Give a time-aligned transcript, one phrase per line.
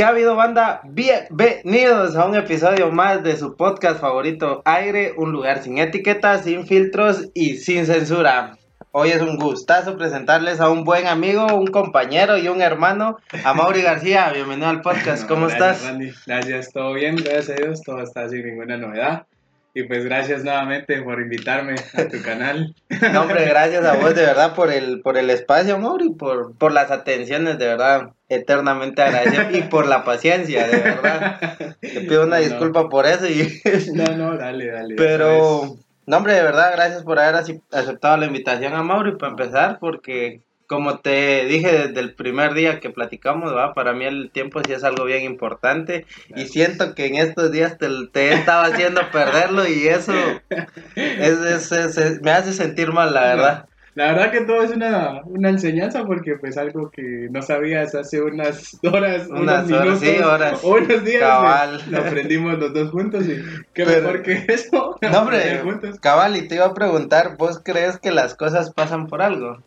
[0.00, 0.80] ¿Qué ha habido, banda?
[0.82, 6.66] Bienvenidos a un episodio más de su podcast favorito, Aire, un lugar sin etiquetas, sin
[6.66, 8.56] filtros y sin censura.
[8.92, 13.52] Hoy es un gustazo presentarles a un buen amigo, un compañero y un hermano, a
[13.52, 14.30] Mauri García.
[14.32, 15.90] Bienvenido al podcast, ¿cómo gracias, estás?
[15.90, 16.12] Randy.
[16.26, 19.26] Gracias, todo bien, gracias a Dios, todo está sin ninguna novedad.
[19.72, 22.74] Y pues gracias nuevamente por invitarme a tu canal.
[23.12, 26.72] No, hombre, gracias a vos de verdad por el, por el espacio, Mauri, por, por
[26.72, 31.76] las atenciones, de verdad, eternamente agradecido y por la paciencia, de verdad.
[31.80, 32.48] Te pido una No, no.
[32.48, 33.60] disculpa por eso y...
[33.94, 34.94] No, no, dale, dale.
[34.96, 35.76] Pero,
[36.06, 37.36] no, hombre, de verdad, gracias por haber
[37.70, 42.78] aceptado la invitación a Mauri para empezar, porque como te dije desde el primer día
[42.78, 43.74] que platicamos, ¿va?
[43.74, 46.50] para mí el tiempo sí es algo bien importante y Gracias.
[46.52, 50.12] siento que en estos días te, te he estado haciendo perderlo y eso
[50.94, 53.66] es, es- es- me hace sentir mal, la verdad.
[53.96, 58.22] La verdad que todo es una, una enseñanza porque pues algo que no sabías hace
[58.22, 60.60] unas horas, Unas unos horas, minutos, sí, horas.
[60.62, 61.70] o unos días, Cabal.
[61.74, 63.42] pues, lo aprendimos los dos juntos y
[63.74, 64.96] qué Pero- mejor que eso.
[65.02, 65.98] No, hombre, juntos.
[65.98, 69.58] cabal, y te iba a preguntar, ¿vos crees que las cosas pasan por algo?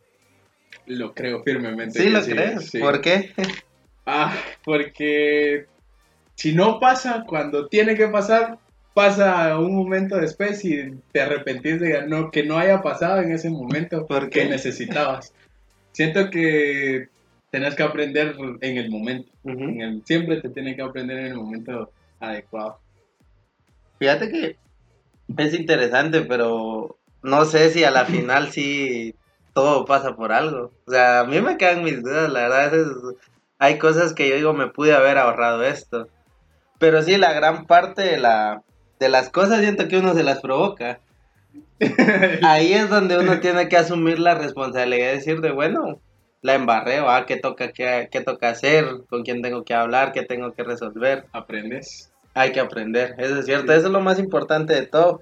[0.86, 2.02] Lo creo firmemente.
[2.02, 2.70] ¿Sí lo crees?
[2.70, 2.80] sí.
[2.80, 3.34] ¿Por qué?
[4.06, 4.36] Ah,
[4.66, 5.66] porque
[6.36, 8.60] si no pasa cuando tiene que pasar,
[8.94, 13.50] pasa un momento después y te arrepentís de no, que no haya pasado en ese
[13.50, 14.50] momento ¿Por que qué?
[14.50, 15.34] necesitabas.
[15.94, 17.08] Siento que
[17.50, 19.32] tenés que aprender en el momento.
[19.46, 22.80] En el- siempre te tiene que aprender en el momento adecuado.
[24.00, 24.58] Fíjate que
[25.38, 29.16] es interesante, pero no sé si a la final sí
[29.54, 30.72] todo pasa por algo.
[30.86, 32.72] O sea, a mí me quedan mis dudas, la verdad.
[32.72, 32.88] veces
[33.60, 36.08] hay cosas que yo digo, me pude haber ahorrado esto.
[36.80, 38.62] Pero sí, la gran parte de, la,
[39.00, 41.00] de las cosas siento que uno se las provoca.
[42.44, 46.00] Ahí es donde uno tiene que asumir la responsabilidad de decir de, bueno,
[46.42, 47.26] la embarré, ¿va?
[47.26, 48.86] ¿Qué toca, qué, qué toca hacer?
[49.10, 50.12] ¿Con quién tengo que hablar?
[50.12, 51.26] ¿Qué tengo que resolver?
[51.32, 52.12] Aprendes.
[52.34, 55.22] Hay que aprender, eso es cierto, eso es lo más importante de todo.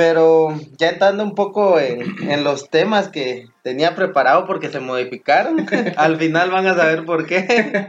[0.00, 5.66] Pero ya entrando un poco en, en los temas que tenía preparado porque se modificaron,
[5.98, 7.86] al final van a saber por qué.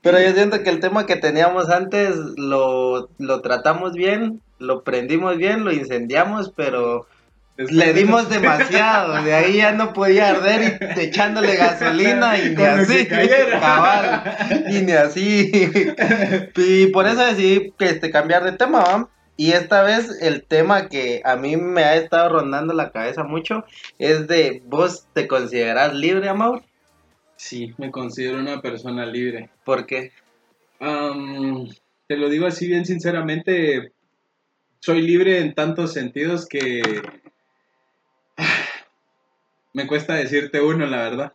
[0.00, 5.36] Pero yo siento que el tema que teníamos antes lo, lo tratamos bien, lo prendimos
[5.36, 7.06] bien, lo incendiamos, pero
[7.58, 9.22] Después le dimos demasiado.
[9.22, 13.06] De ahí ya no podía arder y echándole gasolina y ni así.
[13.60, 14.22] Cabal,
[14.70, 15.52] y ni así.
[16.56, 19.08] Y por eso decidí que, este, cambiar de tema, ¿va?
[19.42, 23.64] Y esta vez el tema que a mí me ha estado rondando la cabeza mucho
[23.98, 26.62] es de vos te consideras libre, Amor.
[27.34, 29.50] Sí, me considero una persona libre.
[29.64, 30.12] ¿Por qué?
[30.78, 33.90] Te lo digo así bien sinceramente,
[34.78, 37.02] soy libre en tantos sentidos que
[39.74, 41.32] me cuesta decirte uno, la verdad.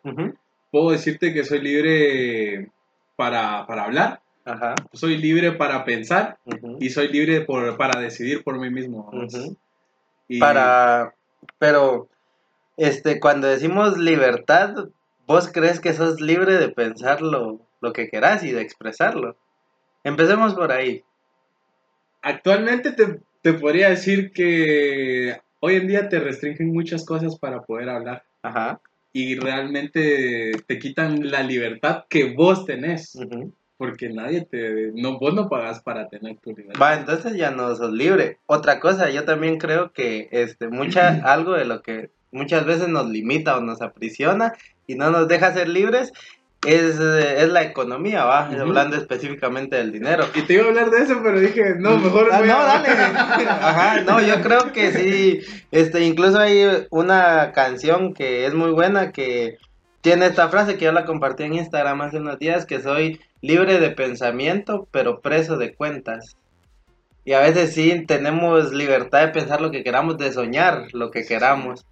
[0.72, 2.72] Puedo decirte que soy libre
[3.18, 4.76] para, para hablar, Ajá.
[4.94, 6.38] soy libre para pensar
[6.80, 9.12] y soy libre por, para decidir por mí mismo.
[10.30, 11.14] Y Para,
[11.60, 12.08] pero,
[12.78, 14.88] este, cuando decimos libertad,
[15.26, 19.36] ¿vos crees que sos libre de pensar lo, lo que querás y de expresarlo?
[20.06, 21.04] Empecemos por ahí.
[22.22, 27.90] Actualmente te, te podría decir que hoy en día te restringen muchas cosas para poder
[27.90, 28.24] hablar.
[28.44, 28.80] Ajá.
[29.12, 33.18] y realmente te quitan la libertad que vos tenés.
[33.78, 34.92] Porque nadie te...
[34.96, 36.82] No, vos no pagas para tener tu libertad.
[36.82, 38.40] Va, entonces ya no sos libre.
[38.48, 43.08] Otra cosa, yo también creo que este mucha algo de lo que muchas veces nos
[43.08, 44.54] limita o nos aprisiona
[44.88, 46.12] y no nos deja ser libres,
[46.66, 48.48] es, eh, es la economía, ¿va?
[48.48, 50.26] Hablando específicamente del dinero.
[50.34, 52.66] Y te iba a hablar de eso, pero dije, no, mejor Ah, voy no, a-
[52.66, 52.88] dale.
[53.48, 55.40] Ajá, no, yo creo que sí.
[55.72, 59.58] Este, incluso hay una canción que es muy buena que
[60.02, 63.80] tiene esta frase que yo la compartí en Instagram hace unos días que soy libre
[63.80, 66.38] de pensamiento, pero preso de cuentas.
[67.26, 71.26] Y a veces sí tenemos libertad de pensar lo que queramos, de soñar lo que
[71.26, 71.86] queramos,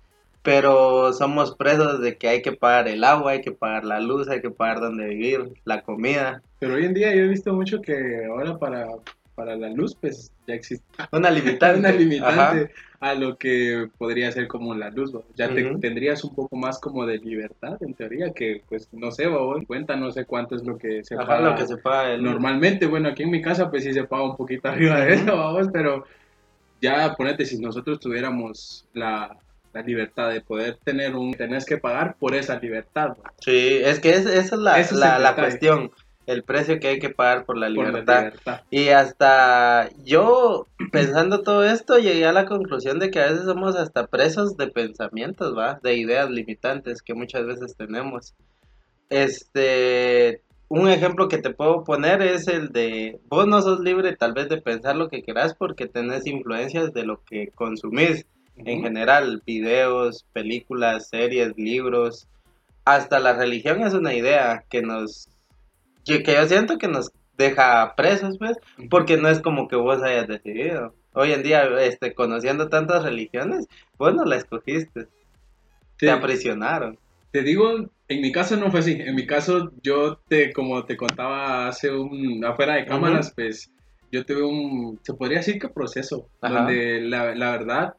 [0.43, 4.29] pero somos presos de que hay que pagar el agua, hay que pagar la luz,
[4.29, 6.41] hay que pagar donde vivir, la comida.
[6.59, 8.87] Pero hoy en día yo he visto mucho que ahora para,
[9.35, 11.79] para la luz, pues ya existe Una limitante.
[11.79, 12.71] una limitante
[13.01, 15.11] a lo que podría ser como la luz.
[15.35, 19.27] Ya te- tendrías un poco más como de libertad, en teoría, que pues no sé,
[19.27, 19.55] ¿va?
[19.57, 22.13] en cuenta no sé cuánto es lo que se Ajá, paga lo que se paga
[22.13, 22.87] el- normalmente.
[22.87, 25.67] Bueno, aquí en mi casa pues sí se paga un poquito arriba de eso, vamos,
[25.71, 26.05] pero
[26.81, 29.37] ya ponete, si nosotros tuviéramos la,
[29.73, 31.33] la libertad de poder tener un...
[31.33, 33.09] Tenés que pagar por esa libertad.
[33.09, 33.33] ¿va?
[33.39, 35.91] Sí, es que es- esa es la, la, la cuestión,
[36.27, 38.33] el precio que hay que pagar por la Por la libertad.
[38.69, 43.75] Y hasta yo, pensando todo esto, llegué a la conclusión de que a veces somos
[43.75, 45.79] hasta presos de pensamientos, ¿va?
[45.81, 48.33] De ideas limitantes que muchas veces tenemos.
[49.09, 54.33] Este, un ejemplo que te puedo poner es el de, vos no sos libre tal
[54.33, 58.25] vez de pensar lo que querás porque tenés influencias de lo que consumís
[58.57, 62.27] en general, videos, películas, series, libros,
[62.85, 65.27] hasta la religión es una idea que nos,
[66.05, 68.57] que, que yo siento que nos deja presos, pues,
[68.89, 70.93] porque no es como que vos hayas decidido.
[71.13, 73.67] Hoy en día, este, conociendo tantas religiones,
[73.97, 75.07] vos no la escogiste,
[75.97, 76.07] Sí.
[76.07, 76.97] te aprisionaron.
[77.31, 77.71] Te digo,
[78.09, 78.97] en mi caso no fue así.
[78.99, 83.71] En mi caso, yo te, como te contaba hace un, afuera de cámaras, pues
[84.11, 86.53] yo tuve un, se podría decir que proceso, Ajá.
[86.53, 87.93] donde la, la verdad,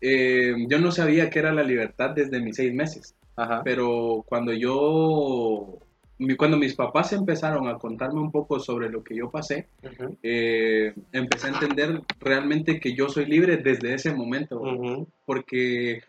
[0.00, 3.14] eh, yo no sabía qué era la libertad desde mis seis meses.
[3.36, 3.62] Ajá.
[3.64, 5.78] Pero cuando yo,
[6.36, 9.66] cuando mis papás empezaron a contarme un poco sobre lo que yo pasé,
[10.22, 14.60] eh, empecé a entender realmente que yo soy libre desde ese momento.
[15.26, 16.02] Porque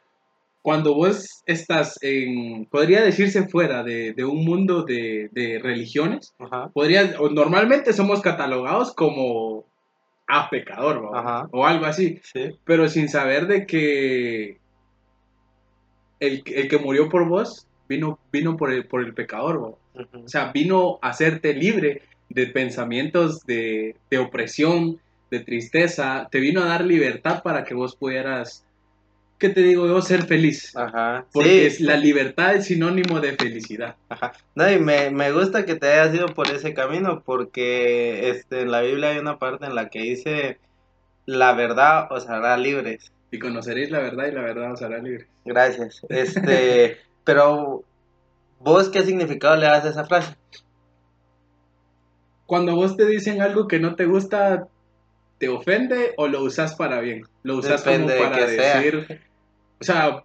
[0.62, 6.34] cuando vos estás en, podría decirse fuera de, de un mundo de, de religiones,
[6.74, 9.66] podría, o normalmente somos catalogados como
[10.28, 11.10] a pecador
[11.52, 12.52] o algo así, Sí.
[12.64, 14.58] pero sin saber de que
[16.22, 19.78] el, el que murió por vos vino, vino por, el, por el pecador, o
[20.26, 25.00] sea, vino a hacerte libre de pensamientos de, de opresión,
[25.30, 28.66] de tristeza, te vino a dar libertad para que vos pudieras,
[29.40, 30.02] ¿qué te digo yo?
[30.02, 30.76] Ser feliz.
[30.76, 31.26] Ajá.
[31.32, 33.96] Porque Sí, la libertad es sinónimo de felicidad.
[34.10, 34.34] Ajá.
[34.54, 38.72] No, y me, me gusta que te hayas ido por ese camino porque este, en
[38.72, 40.60] la Biblia hay una parte en la que dice,
[41.26, 43.12] la verdad os hará libres.
[43.32, 45.26] Y conoceréis la verdad y la verdad os hará libre.
[45.46, 46.06] Gracias.
[46.10, 47.84] Este, pero
[48.60, 50.36] vos qué significado le das a esa frase?
[52.46, 54.68] Cuando vos te dicen algo que no te gusta,
[55.38, 57.26] ¿te ofende o lo usas para bien?
[57.44, 58.78] Lo usas Depende como para sea.
[58.80, 59.22] decir...
[59.80, 60.24] O sea,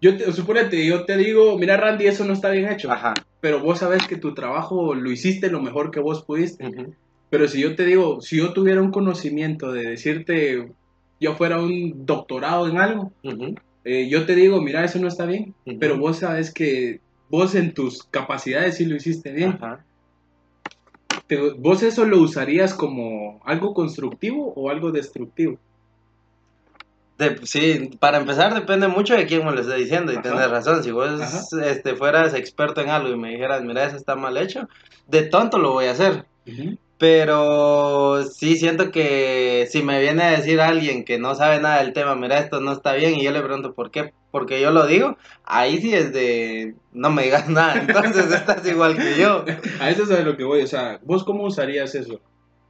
[0.00, 2.90] yo te, supónete, yo te digo, mira Randy, eso no está bien hecho.
[2.90, 3.14] Ajá.
[3.40, 6.94] Pero vos sabes que tu trabajo lo hiciste lo mejor que vos pudiste.
[7.30, 10.72] Pero si yo te digo, si yo tuviera un conocimiento de decirte,
[11.20, 13.12] yo fuera un doctorado en algo.
[13.84, 15.54] Eh, yo te digo, mira, eso no está bien.
[15.64, 15.78] Ujú.
[15.78, 19.58] Pero vos sabes que vos en tus capacidades sí lo hiciste bien.
[19.60, 19.84] Ajá.
[21.26, 25.58] Te- ¿Vos eso lo usarías como algo constructivo o algo destructivo?
[27.18, 30.22] De- sí, para empezar depende mucho de quién me lo esté diciendo y Ajá.
[30.22, 30.82] tenés razón.
[30.84, 31.40] Si vos Ajá.
[31.66, 34.68] este, fueras experto en algo y me dijeras, mira, eso está mal hecho,
[35.06, 36.24] de tonto lo voy a hacer.
[36.98, 41.92] Pero sí siento que si me viene a decir alguien que no sabe nada del
[41.92, 44.84] tema, mira, esto no está bien, y yo le pregunto por qué, porque yo lo
[44.84, 49.44] digo, ahí sí es de no me digas nada, entonces estás igual que yo,
[49.80, 50.62] A eso es a lo que voy.
[50.62, 52.20] O sea, ¿vos cómo usarías eso?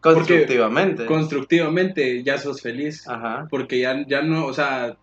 [0.01, 1.07] constructivamente.
[1.07, 3.09] Constructivamente ya sos feliz.
[3.09, 3.49] Ajá.
[3.51, 4.97] porque ya, ya no, o sea,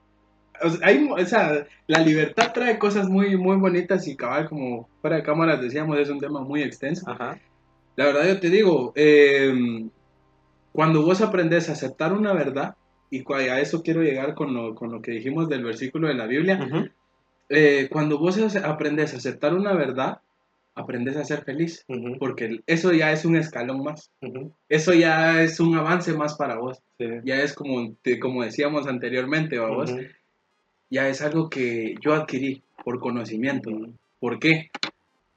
[0.62, 4.88] o sea, hay, o sea, la libertad trae cosas muy, muy bonitas y cabal, como
[5.02, 7.10] fuera de cámaras decíamos, es un tema muy extenso.
[7.10, 7.38] Ajá.
[7.96, 9.88] La verdad yo te digo, eh,
[10.72, 12.76] cuando vos aprendes a aceptar una verdad,
[13.10, 16.26] y a eso quiero llegar con lo, con lo que dijimos del versículo de la
[16.28, 16.90] Biblia, Ujú.
[17.50, 20.20] eh, cuando vos aprendes a aceptar una verdad,
[20.74, 22.18] aprendes a ser feliz, Ujú.
[22.20, 24.52] porque eso ya es un escalón más, Ujú.
[24.68, 27.06] eso ya es un avance más para vos, Sí.
[27.24, 29.94] ya es como, como decíamos anteriormente, ¿va vos?
[30.90, 33.72] Ya es algo que yo adquirí por conocimiento.
[34.20, 34.70] ¿Por qué?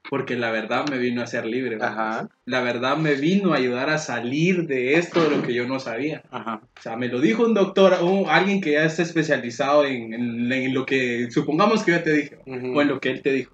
[0.09, 1.77] Porque la verdad me vino a ser libre.
[2.45, 5.79] La verdad me vino a ayudar a salir de esto de lo que yo no
[5.79, 6.23] sabía.
[6.31, 6.61] ajá.
[6.77, 10.51] O sea, me lo dijo un doctor, un- alguien que ya está especializado en, en-
[10.51, 13.53] en lo que, supongamos que yo te dije, o en lo que él te dijo.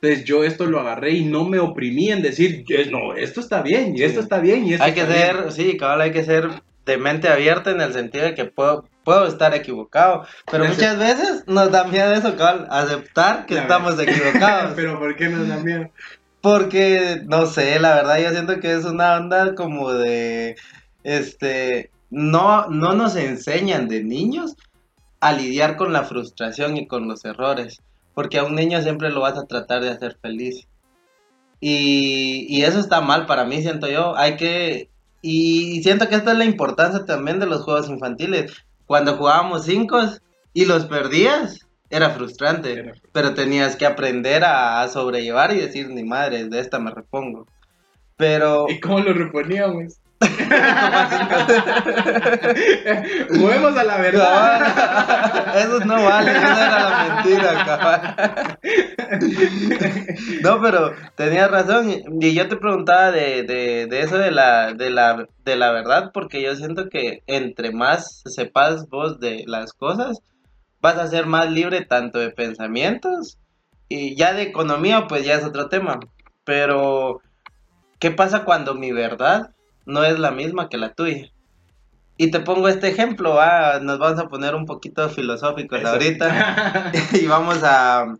[0.00, 3.62] Entonces yo esto lo agarré y no me oprimí en decir, "Eh, no, esto está
[3.62, 4.04] bien, y Sí.
[4.04, 5.26] esto está bien, y esto Hay que está bien".
[5.44, 6.48] ser, sí, cabal, hay que ser
[6.84, 10.24] de mente abierta en el sentido de que puedo, puedo estar equivocado.
[10.50, 14.72] Pero muchas veces nos da miedo eso, cabal, aceptar que La estamos equivocados.
[14.76, 15.90] Pero ¿por qué nos da miedo?
[16.40, 20.56] Porque, no sé, la verdad yo siento que es una onda como de,
[21.04, 24.56] este, no, no nos enseñan de niños
[25.20, 27.80] a lidiar con la frustración y con los errores.
[28.14, 30.66] Porque a un niño siempre lo vas a tratar de hacer feliz.
[31.60, 34.16] Y, y eso está mal para mí, siento yo.
[34.16, 34.90] Hay que,
[35.22, 38.52] y siento que esta es la importancia también de los juegos infantiles.
[38.92, 40.02] Cuando jugábamos cinco
[40.52, 42.74] y los perdías, era frustrante.
[42.74, 46.90] Era- Pero tenías que aprender a, a sobrellevar y decir, ni madre, de esta me
[46.90, 47.46] repongo.
[48.18, 48.66] Pero...
[48.68, 49.94] ¿Y cómo lo reponíamos?
[53.28, 54.74] Juguemos a la verdad.
[54.74, 58.58] Cabal, Eso no vale, esa era la mentira.
[60.42, 61.90] No, pero tenías razón.
[62.20, 66.10] Y yo te preguntaba de, de, de eso de la, de, la, de la verdad,
[66.12, 70.20] porque yo siento que entre más sepas vos de las cosas,
[70.80, 73.38] vas a ser más libre tanto de pensamientos
[73.88, 76.00] y ya de economía, pues ya es otro tema.
[76.44, 77.20] Pero,
[77.98, 79.50] ¿qué pasa cuando mi verdad
[79.86, 81.30] no es la misma que la tuya?
[82.16, 83.38] Y te pongo este ejemplo,
[83.80, 85.88] nos vamos a poner un poquito filosóficos Eso.
[85.88, 88.14] ahorita y vamos a,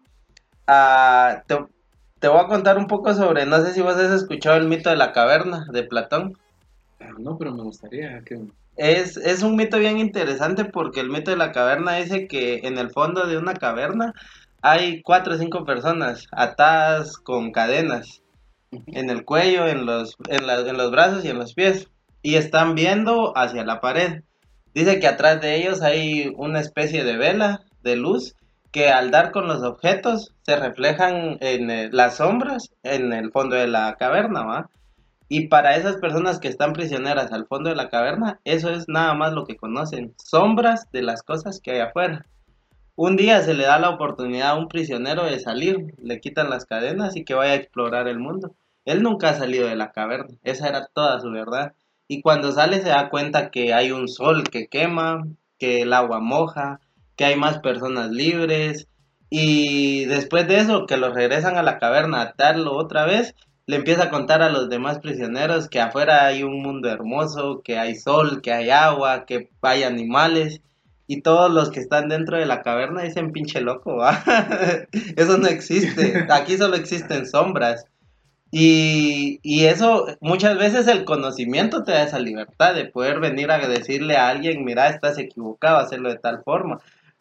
[0.66, 1.58] a te,
[2.18, 4.90] te voy a contar un poco sobre, no sé si vos has escuchado el mito
[4.90, 6.36] de la caverna de Platón.
[7.18, 8.40] no, pero me gustaría que...
[8.76, 12.78] Es, es un mito bien interesante porque el mito de la caverna dice que en
[12.78, 14.14] el fondo de una caverna
[14.62, 18.21] hay cuatro o cinco personas atadas con cadenas
[18.86, 21.88] en el cuello, en los, en, en los brazos y en los pies
[22.22, 24.22] y están viendo hacia la pared.
[24.74, 28.34] Dice que atrás de ellos hay una especie de vela de luz
[28.70, 33.54] que al dar con los objetos se reflejan en eh, las sombras en el fondo
[33.54, 34.70] de la caverna, ¿va?
[35.28, 39.14] Y para esas personas que están prisioneras al fondo de la caverna, eso es nada
[39.14, 42.26] más lo que conocen, sombras de las cosas que hay afuera.
[42.96, 46.66] Un día se le da la oportunidad a un prisionero de salir, le quitan las
[46.66, 48.54] cadenas y que vaya a explorar el mundo.
[48.84, 51.72] Él nunca ha salido de la caverna, esa era toda su verdad.
[52.08, 55.24] Y cuando sale se da cuenta que hay un sol que quema,
[55.58, 56.80] que el agua moja,
[57.16, 58.88] que hay más personas libres.
[59.30, 63.34] Y después de eso, que lo regresan a la caverna a atarlo otra vez,
[63.66, 67.78] le empieza a contar a los demás prisioneros que afuera hay un mundo hermoso, que
[67.78, 70.60] hay sol, que hay agua, que hay animales.
[71.06, 74.22] Y todos los que están dentro de la caverna dicen pinche loco, ¿va?
[75.16, 76.26] Eso no existe.
[76.30, 77.86] Aquí solo existen sombras.
[78.54, 83.66] Y, y eso, muchas veces el conocimiento te da esa libertad de poder venir a
[83.66, 86.78] decirle a alguien, mira, estás equivocado, hacerlo de tal forma.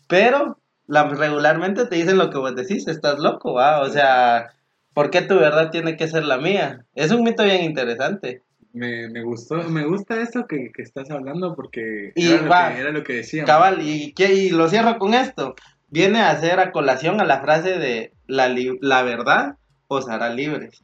[0.10, 3.80] Pero la, regularmente te dicen lo que vos decís, estás loco, ¿va?
[3.80, 4.52] O sea,
[4.94, 6.84] ¿por qué tu verdad tiene que ser la mía?
[6.96, 8.42] Es un mito bien interesante.
[8.74, 12.82] Me, me gustó, me gusta esto que, que estás hablando porque Y era, lo que,
[12.82, 13.50] era lo que decíamos.
[13.50, 15.56] Cabal, y, y lo cierro con esto.
[15.88, 19.56] Viene a hacer a colación a la frase de la, la verdad
[19.88, 20.84] os hará libres.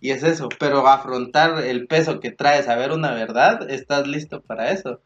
[0.00, 4.70] Y es eso, pero afrontar el peso que trae saber una verdad, estás listo para
[4.70, 5.00] eso.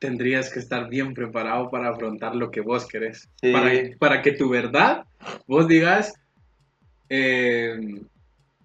[0.00, 3.28] Tendrías que estar bien preparado para afrontar lo que vos querés.
[3.40, 3.52] Sí.
[3.52, 5.04] Para, para que tu verdad,
[5.46, 6.14] vos digas,
[7.08, 7.78] eh,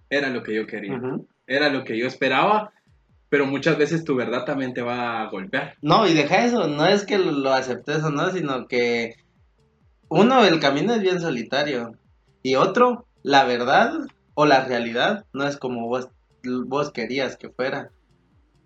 [0.09, 0.99] era lo que yo quería,
[1.45, 2.73] era lo que yo esperaba,
[3.29, 5.75] pero muchas veces tu verdad también te va a golpear.
[5.83, 9.15] No, y deja eso, no es que lo, lo aceptes o no, sino que
[10.09, 11.93] uno, el camino es bien solitario.
[12.41, 13.91] Y otro, la verdad
[14.33, 16.07] o la realidad no es como vos,
[16.43, 17.91] vos querías que fuera.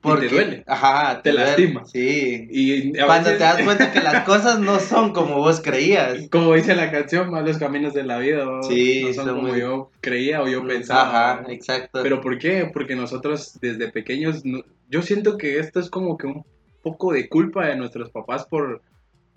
[0.02, 0.64] te duele.
[0.68, 1.86] Ajá, Te lastima.
[1.86, 2.48] Sí.
[2.52, 6.28] Y Cuando te das cuenta que las cosas no son como vos creías.
[6.30, 8.62] Como dice la canción, malos caminos de la vida, ¿no?
[8.64, 11.32] Sí, no son son como muy- yo creía o yo pensaba.
[11.40, 12.02] Ajá, exacto.
[12.04, 12.70] Pero ¿por qué?
[12.72, 16.46] Porque nosotros desde pequeños, no- yo siento que esto es como que un
[16.84, 18.82] poco de culpa de nuestros papás por,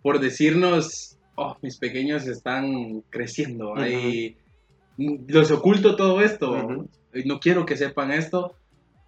[0.02, 4.36] por decirnos, oh, mis pequeños están creciendo, ahí
[4.98, 8.54] los oculto todo esto, y no quiero que sepan esto,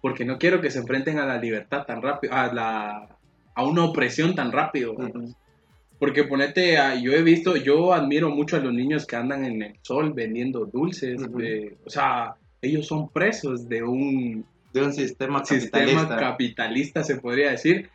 [0.01, 3.17] porque no quiero que se enfrenten a la libertad tan rápido, a, la,
[3.55, 4.95] a una opresión tan rápido.
[5.99, 9.61] Porque ponete, a- yo he visto, yo admiro mucho a los niños que andan en
[9.61, 15.43] el sol vendiendo dulces, de- o sea, ellos son presos de un De un sistema
[15.43, 16.15] sistema capitalista.
[16.17, 17.89] capitalista, se podría decir.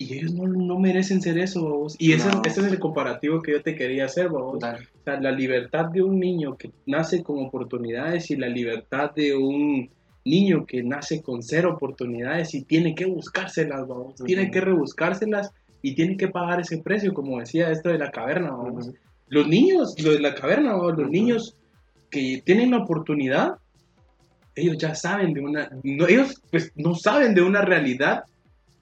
[0.00, 1.94] Y ellos no, no merecen ser eso, babos.
[1.98, 2.40] Y ese, No.
[2.46, 4.58] ese es el comparativo que yo te quería hacer, babos.
[4.58, 4.78] Dale.
[4.98, 9.36] O sea, la libertad de un niño que nace con oportunidades y la libertad de
[9.36, 9.90] un
[10.24, 14.14] niño que nace con cero oportunidades y tiene que buscárselas, babos.
[14.24, 15.50] Tiene que rebuscárselas
[15.82, 18.56] y tiene que pagar ese precio, como decía esto de la caverna.
[18.56, 18.94] Ujú.
[19.28, 21.54] Los niños, lo de la caverna, babos, los niños
[22.08, 23.56] que tienen la oportunidad,
[24.54, 28.24] ellos ya saben de una, no, ellos pues no saben de una realidad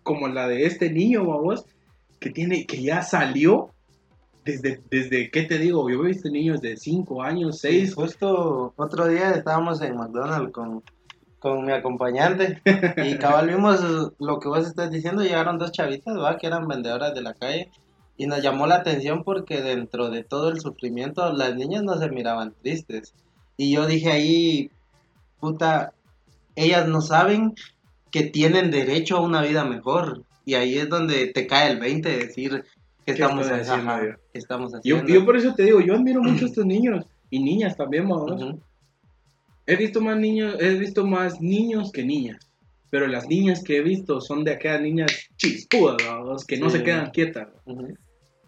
[0.08, 1.66] como la de este niño, babos,
[2.18, 3.74] que tiene, que ya salió
[4.42, 5.90] desde, desde, ¿qué te digo?
[5.90, 10.82] Yo he visto niños de 5 años, 6, Justo otro día estábamos en McDonald's con,
[11.38, 12.62] con mi acompañante
[13.04, 13.82] y cabal vimos
[14.18, 16.38] lo que vos estás diciendo, llegaron dos chavitas, ¿va?
[16.38, 17.70] Que eran vendedoras de la calle
[18.16, 22.08] y nos llamó la atención porque dentro de todo el sufrimiento las niñas no se
[22.08, 23.12] miraban tristes.
[23.58, 24.70] Y yo dije ahí,
[25.38, 25.92] puta,
[26.56, 27.54] ellas no saben
[28.10, 30.22] que tienen derecho a una vida mejor.
[30.44, 32.50] Y ahí es donde te cae el 20 de decir
[33.04, 34.12] que ¿Qué estamos, haciendo yo?
[34.32, 35.12] qué estamos Yo, haciendo.
[35.12, 38.06] yo por eso te digo, yo admiro mucho a estos niños y niñas también.
[38.10, 38.60] Ujú.
[39.66, 42.38] He visto más niños, he visto más niños que niñas.
[42.90, 45.98] Pero las niñas que he visto son de aquellas niñas chispudas,
[46.46, 46.78] que no Sí.
[46.78, 47.48] se quedan quietas.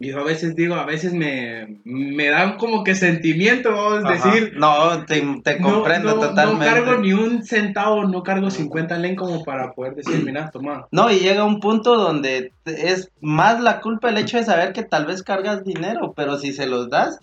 [0.09, 4.55] Yo a veces digo, a veces me, me dan como que sentimiento, vamos a decir,
[4.57, 6.65] No, te, te no, comprendo no, totalmente.
[6.65, 10.87] no cargo ni un centavo, no cargo 50 len como para poder decir, mira, toma.
[10.91, 14.83] No, y llega un punto donde es más la culpa el hecho de saber que
[14.85, 17.19] tal vez cargas dinero, pero si se los das,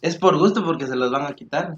[0.00, 1.74] es por gusto porque se los van a quitar.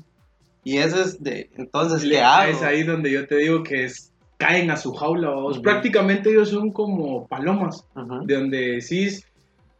[0.64, 2.52] Y eso es de, entonces, ¿qué hago?
[2.52, 5.54] Es ahí donde yo te digo que es, caen a su jaula, vamos.
[5.54, 5.62] Ujú.
[5.62, 8.26] Prácticamente ellos son como palomas, Ujú.
[8.26, 9.26] de donde decís,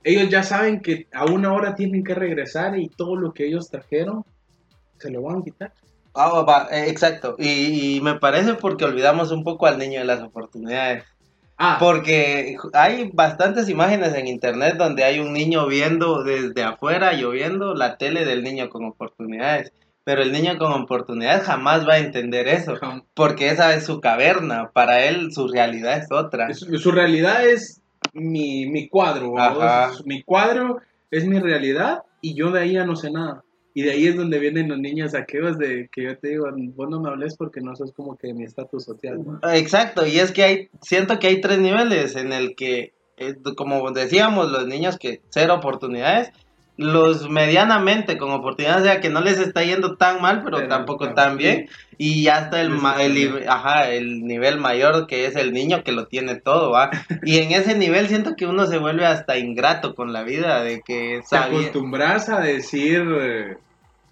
[0.04, 3.71] ellos ya saben que a una hora tienen que regresar y todo lo que ellos
[3.71, 4.25] trajeron
[4.99, 5.73] se lo van a quitar.
[6.14, 7.37] Ah, va, eh, exacto.
[7.38, 11.04] Y, y me parece porque olvidamos un poco al niño de las oportunidades.
[11.64, 17.75] Ah, Porque hay bastantes imágenes en internet donde hay un niño viendo desde afuera, lloviendo,
[17.75, 19.73] la tele del niño con oportunidades.
[20.04, 22.74] Pero el niño con oportunidades jamás va a entender eso.
[23.14, 26.53] Porque esa es su caverna, para él su realidad es otra.
[26.53, 27.82] Su, su realidad es
[28.12, 29.35] mi, mi cuadro.
[30.05, 33.44] Mi cuadro es mi realidad y yo de ahí ya no sé nada.
[33.75, 36.90] Y de ahí es donde vienen los niños aquellos de que yo te digo, vos
[36.90, 39.20] no me hables porque no sos como que mi estatus social.
[39.25, 39.40] ¿no?
[39.51, 43.90] Exacto, y es que hay, siento que hay tres niveles en el que, eh, como
[43.92, 46.33] decíamos, los niños que cero oportunidades,
[46.76, 50.68] los medianamente con oportunidades, o sea, que no les está yendo tan mal, pero, Pero,
[50.68, 51.38] tampoco claro, tan sí.
[51.38, 55.92] bien, y ya está el, el, ajá, el nivel mayor que es el niño que
[55.92, 56.90] lo tiene todo, ¿va?
[57.22, 60.82] Y en ese nivel siento que uno se vuelve hasta ingrato con la vida, de
[60.82, 63.58] que Te sabía, acostumbras a decir, eh,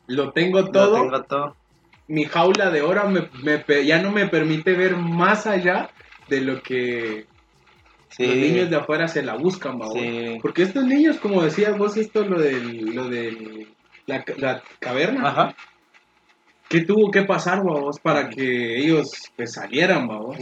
[0.07, 1.57] lo tengo lo todo, tengo todo.
[2.09, 3.31] mi jaula de oro me,
[3.87, 5.91] ya no me permite ver más allá
[6.29, 7.30] de lo que
[8.21, 9.95] Sí, los niños de afuera se la buscan, babos.
[9.95, 10.39] sí.
[10.43, 13.69] Porque estos niños, como decías vos, esto lo del, lo del
[14.07, 15.55] la, la caverna, Ajá.
[16.69, 20.39] ¿qué tuvo que pasar, babos, para que ellos pues, salieran, babos?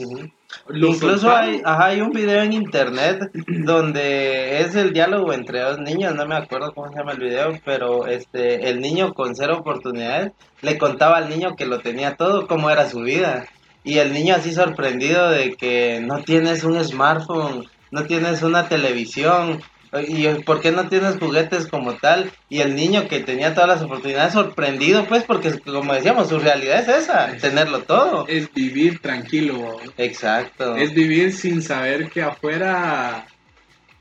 [0.67, 5.79] Los Incluso hay, ajá, hay un video en internet donde es el diálogo entre dos
[5.79, 9.59] niños, no me acuerdo cómo se llama el video, pero este el niño con cero
[9.59, 13.47] oportunidades le contaba al niño que lo tenía todo, cómo era su vida.
[13.85, 19.62] Y el niño así sorprendido de que no tienes un smartphone, no tienes una televisión,
[20.07, 22.31] y ¿por qué no tienes juguetes como tal?
[22.49, 26.81] Y el niño que tenía todas las oportunidades sorprendido, pues, porque como decíamos, su realidad
[26.81, 28.27] es esa, tenerlo todo.
[28.29, 29.79] Es vivir tranquilo.
[29.97, 30.77] Exacto.
[30.77, 33.27] Es vivir sin saber que afuera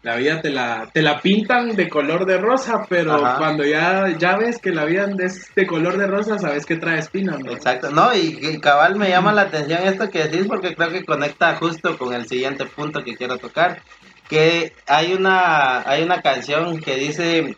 [0.07, 3.37] la vida te la, te la pintan de color de rosa, pero Ajá.
[3.37, 6.99] cuando ya, ya ves que la vida es de color de rosa, sabes que trae
[6.99, 7.51] espinas, ¿no?
[7.51, 11.03] Exacto, no, y, y cabal me llama la atención esto que decís porque creo que
[11.03, 13.81] conecta justo con el siguiente punto que quiero tocar,
[14.29, 17.57] que hay una, hay una canción que dice,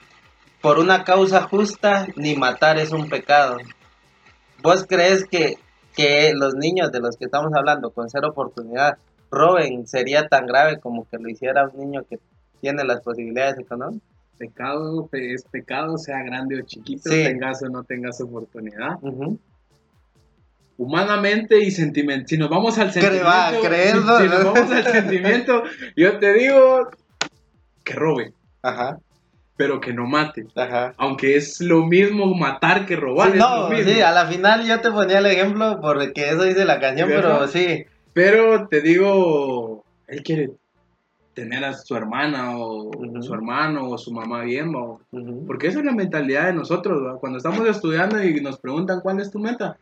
[0.60, 3.58] por una causa justa, ni matar es un pecado.
[4.64, 5.60] ¿Vos crees que,
[5.96, 8.98] que los niños de los que estamos hablando con cero oportunidad
[9.30, 12.18] roben sería tan grave como que lo hiciera un niño que
[12.62, 14.08] tiene las posibilidades económicas?
[14.38, 17.24] Pecado pe- es pecado, sea grande o chiquito, Sí.
[17.24, 18.96] tengas o no tengas oportunidad.
[19.02, 19.38] Ujú.
[20.78, 22.26] Humanamente y sentimental.
[22.28, 24.30] Si nos vamos al sentimiento, va, si, creerlo, si ¿no?
[24.30, 25.64] nos vamos al sentimiento,
[25.98, 26.90] yo te digo
[27.84, 28.98] que robe, Ajá,
[29.58, 30.48] pero que no mate.
[30.56, 30.94] ajá.
[30.98, 33.34] Aunque es lo mismo matar que robar.
[33.34, 36.80] Sí, no, sí, a la final yo te ponía el ejemplo porque eso dice la
[36.80, 37.84] canción, pero sí.
[38.14, 40.52] Pero te digo, él quiere
[41.34, 44.72] tener a su hermana o su hermano o su mamá bien,
[45.48, 47.20] porque esa es la mentalidad de nosotros, ¿va?
[47.20, 49.78] cuando estamos estudiando y nos preguntan cuál es tu meta,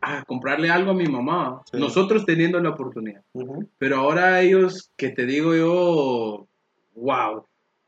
[0.00, 3.68] ah, comprarle algo a mi mamá, nosotros teniendo la oportunidad, Ujú.
[3.78, 6.46] pero ahora ellos, que te digo yo,
[6.94, 7.46] wow,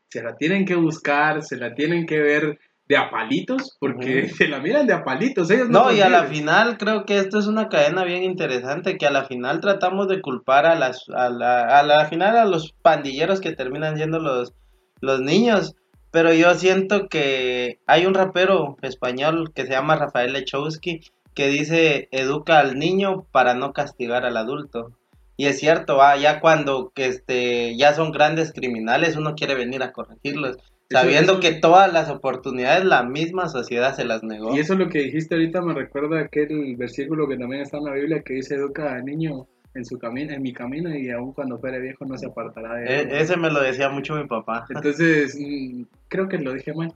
[0.08, 4.48] se la tienen que buscar, se la tienen que ver de a palitos, porque se
[4.48, 5.50] la miran de a palitos.
[5.50, 8.98] Ellos no, No, y a la final creo que esto es una cadena bien interesante,
[8.98, 12.44] que a la final tratamos de culpar a las, a la, a la final a
[12.44, 14.52] los pandilleros que terminan siendo los,
[15.00, 15.74] los niños,
[16.10, 21.00] pero yo siento que hay un rapero español que se llama Rafael Lechowski
[21.34, 24.92] que dice educa al niño para no castigar al adulto.
[25.36, 29.82] Y es cierto, ah, ya cuando que este, ya son grandes criminales, uno quiere venir
[29.82, 30.58] a corregirlos,
[31.00, 34.54] sabiendo eso- que todas las oportunidades la misma sociedad se las negó.
[34.56, 37.84] Y eso lo que dijiste ahorita me recuerda a aquel versículo que también está en
[37.84, 41.32] la Biblia que dice educa al niño en su camino, en mi camino y aun
[41.32, 43.08] cuando fuere viejo no se apartará de él.
[43.10, 44.64] E- ese me lo decía mucho mi papá.
[44.70, 46.92] Entonces, mm, creo que lo dije mal.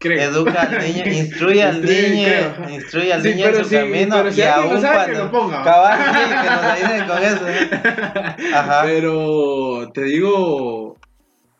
[0.00, 0.30] Creo.
[0.30, 2.28] Educa al niño, instruye al niño,
[2.70, 5.62] instruye al Sí, niño en su sí, camino si y aún cuando ponga.
[5.64, 7.46] cabal, sí, que nos ayuden con eso.
[8.54, 8.82] Ajá.
[8.84, 10.96] Pero te digo,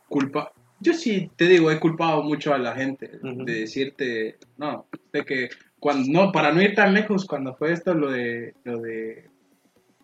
[0.09, 0.53] culpa.
[0.81, 5.49] Yo sí te digo, he culpado mucho a la gente de decirte, no, de que
[5.81, 9.29] cuando no, para no ir tan lejos, cuando fue esto lo de lo de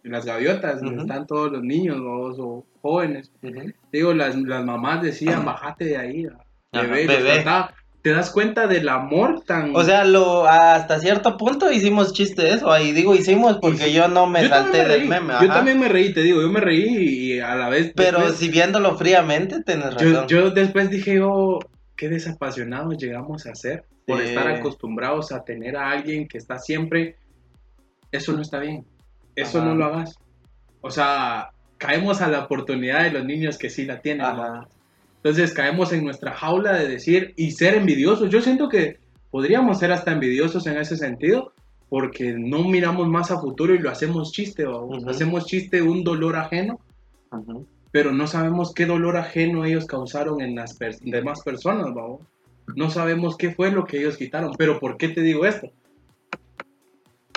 [0.03, 3.33] las gaviotas, donde están todos los niños o jóvenes,
[3.93, 6.27] digo, las, las mamás decían, bájate de ahí,
[6.73, 7.45] bebé, los bebé.
[8.05, 9.75] Te das cuenta del amor tan...
[9.75, 14.09] O sea, lo hasta cierto punto hicimos chiste de eso, ahí digo hicimos porque yo
[14.09, 16.61] no me Yo salté del reí, meme, Yo también me reí, te digo, yo me
[16.61, 17.95] reí y a la vez...
[17.97, 20.27] Pero después- si viéndolo fríamente tenés razón.
[20.29, 21.59] yo después dije, oh,
[21.97, 24.29] qué desapasionados llegamos a ser por Sí.
[24.29, 27.17] estar acostumbrados a tener a alguien que está siempre.
[28.13, 28.85] Eso no está bien.
[29.35, 29.69] Eso Ajá.
[29.69, 30.15] no lo hagas.
[30.83, 34.27] O sea, caemos a la oportunidad de los niños que sí la tienen.
[34.27, 34.69] Ajá.
[35.25, 38.29] Entonces caemos en nuestra jaula de decir y ser envidiosos.
[38.29, 38.99] Yo siento que
[39.31, 41.53] podríamos ser hasta envidiosos en ese sentido
[41.89, 44.67] porque no miramos más a futuro y lo hacemos chiste.
[44.67, 44.83] ¿va?
[44.83, 45.09] Ujú.
[45.09, 46.79] Hacemos chiste un dolor ajeno
[47.33, 47.67] Ujú.
[47.91, 52.19] pero no sabemos qué dolor ajeno ellos causaron en las per- demás personas, ¿va?
[52.77, 54.53] No sabemos qué fue lo que ellos quitaron.
[54.59, 55.69] Pero ¿por qué te digo esto?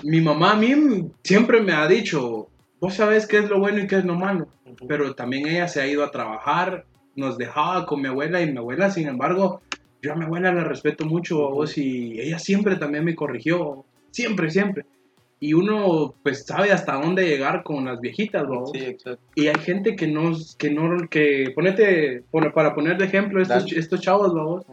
[0.04, 2.50] Mi mamá a mí siempre me ha dicho,
[2.82, 4.88] vos sabes qué es lo bueno y qué es lo malo, Ujú.
[4.88, 6.86] pero también ella se ha ido a trabajar,
[7.18, 9.62] nos dejaba con mi abuela y mi abuela, sin embargo,
[10.02, 13.84] yo a mi abuela la respeto mucho a vos y ella siempre también me corrigió,
[14.12, 14.86] siempre, siempre.
[15.40, 18.66] Y uno pues sabe hasta dónde llegar con las viejitas, ¿va?
[18.74, 19.22] Sí, exacto.
[19.36, 24.02] Y hay gente que no, que no, que ponete, para poner de ejemplo, estos, estos
[24.02, 24.66] chavos,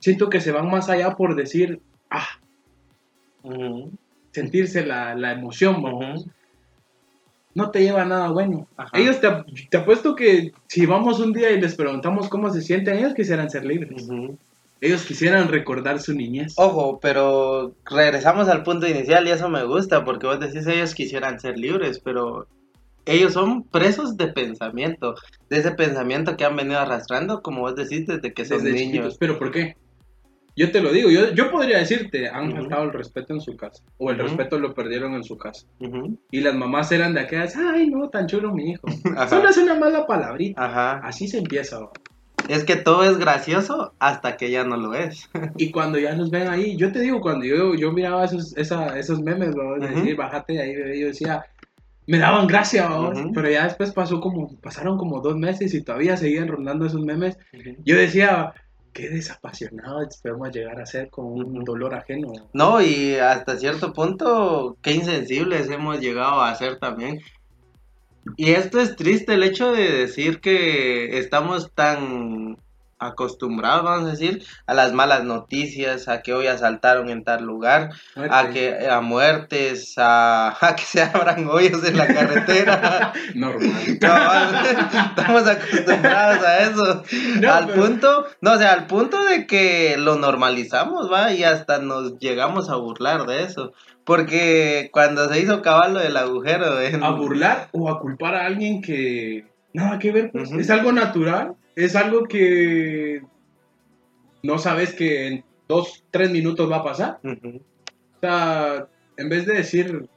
[0.00, 2.28] siento que se van más allá por decir, ah,
[4.32, 5.82] sentirse la, la emoción.
[7.54, 8.66] No te lleva a nada bueno.
[8.76, 8.98] Ajá.
[8.98, 9.28] Ellos te,
[9.70, 13.50] te apuesto que si vamos un día y les preguntamos cómo se sienten, ellos quisieran
[13.50, 14.08] ser libres.
[14.80, 16.54] Ellos quisieran recordar su niñez.
[16.56, 21.40] Ojo, pero regresamos al punto inicial y eso me gusta porque vos decís ellos quisieran
[21.40, 22.46] ser libres, pero
[23.06, 25.14] ellos son presos de pensamiento,
[25.48, 28.92] de ese pensamiento que han venido arrastrando, como vos decís, desde que son desde niños.
[28.92, 29.18] chiquitos.
[29.18, 29.76] ¿Pero por qué?
[30.56, 32.56] Yo te lo digo, yo, yo podría decirte, han Ujú.
[32.58, 34.28] faltado el respeto en su casa, o el Ujú.
[34.28, 35.66] respeto lo perdieron en su casa.
[35.80, 36.18] Ujú.
[36.30, 38.86] Y las mamás eran de aquellas, ay, no, tan chulo mi hijo.
[39.28, 40.64] Solo es una mala palabrita.
[40.64, 41.00] Ajá.
[41.02, 41.80] Así se empieza.
[41.80, 41.90] ¿va?
[42.48, 45.28] Es que todo es gracioso hasta que ya no lo es.
[45.56, 48.96] Y cuando ya nos ven ahí, yo te digo, cuando yo, yo miraba esos, esa-
[48.98, 49.78] esos memes, ¿va?
[49.78, 51.44] de decir, bájate de ahí, bebé", yo decía,
[52.06, 53.08] me daban gracia, ¿va?
[53.08, 53.32] Ujú.
[53.32, 57.38] pero ya después pasó como, pasaron como dos meses y todavía seguían rondando esos memes.
[57.84, 58.52] Yo decía,
[58.94, 62.32] qué desapasionados podemos llegar a ser con un dolor ajeno.
[62.54, 67.20] No, y hasta cierto punto, qué insensibles hemos llegado a ser también.
[68.36, 72.56] Y esto es triste, el hecho de decir que estamos tan
[72.98, 77.90] acostumbrados, vamos a decir, a las malas noticias, a que hoy asaltaron en tal lugar,
[78.30, 83.12] a que a muertes, a, a que se abran hoyos en la carretera.
[83.34, 83.72] Normal.
[83.88, 87.02] Estamos acostumbrados a eso.
[87.40, 91.44] No, al pero- punto, no, o sea, al punto de que lo normalizamos, va, y
[91.44, 93.72] hasta nos llegamos a burlar de eso.
[94.04, 98.82] Porque cuando se hizo caballo del agujero, en- a burlar o a culpar a alguien
[98.82, 100.52] que nada que ver, pues.
[100.52, 103.22] Es algo natural, es algo que
[104.42, 107.18] no sabes que en dos, tres minutos va a pasar.
[107.24, 110.08] O sea, en vez de decir,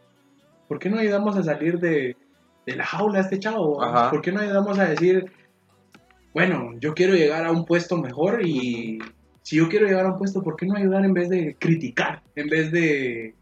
[0.67, 2.15] ¿por qué no ayudamos a salir de,
[2.65, 3.81] de la jaula a este chavo?
[3.83, 4.09] Ajá.
[4.09, 5.31] ¿Por qué no ayudamos a decir,
[6.33, 8.99] bueno, yo quiero llegar a un puesto mejor y
[9.41, 12.21] si yo quiero llegar a un puesto, ¿por qué no ayudar en vez de criticar,
[12.35, 13.33] en vez de,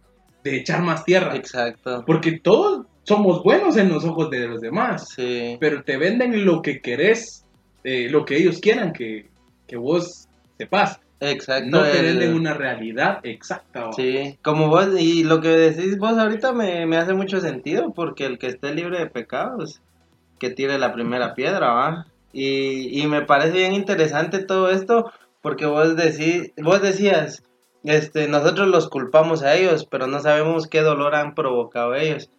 [0.44, 1.36] de echar más tierra?
[1.36, 2.04] Exacto.
[2.06, 5.58] Porque todos somos buenos en los ojos de los demás, Sí.
[5.60, 7.45] pero te venden lo que querés,
[7.86, 9.30] eh, lo que ellos quieran que,
[9.68, 11.00] que vos sepas.
[11.22, 11.70] Exacto.
[11.70, 13.92] No te venden una realidad exacta.
[13.94, 18.26] Sí, como vos, y lo que decís vos ahorita me, me hace mucho sentido, porque
[18.26, 19.82] el que esté libre de pecados,
[20.40, 22.08] que tire la primera piedra, ¿va?
[22.34, 27.44] Y, y me parece bien interesante todo esto porque vos, decí, vos decías,
[27.84, 32.32] este, nosotros los culpamos a ellos, pero no sabemos qué dolor han provocado ellos.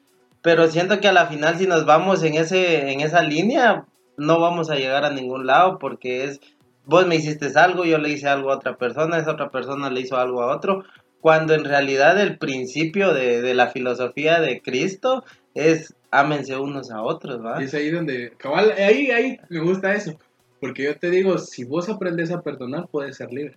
[0.42, 3.85] Pero siento que a la final si nos vamos en, ese, en esa línea,
[4.16, 6.40] no vamos a llegar a ningún lado porque es,
[6.85, 10.00] vos me hiciste algo, yo le hice algo a otra persona, esa otra persona le
[10.00, 10.85] hizo algo a otro,
[11.20, 15.24] cuando en realidad el principio de, de la filosofía de Cristo
[15.55, 17.61] es ámense unos a otros, ¿va?
[17.61, 20.18] Y es ahí donde, cabal, ahí, ahí me gusta eso.
[20.61, 23.57] Porque yo te digo, si vos aprendes a perdonar, puedes ser libre.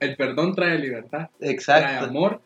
[0.00, 2.06] El perdón trae libertad, trae Exacto.
[2.06, 2.40] amor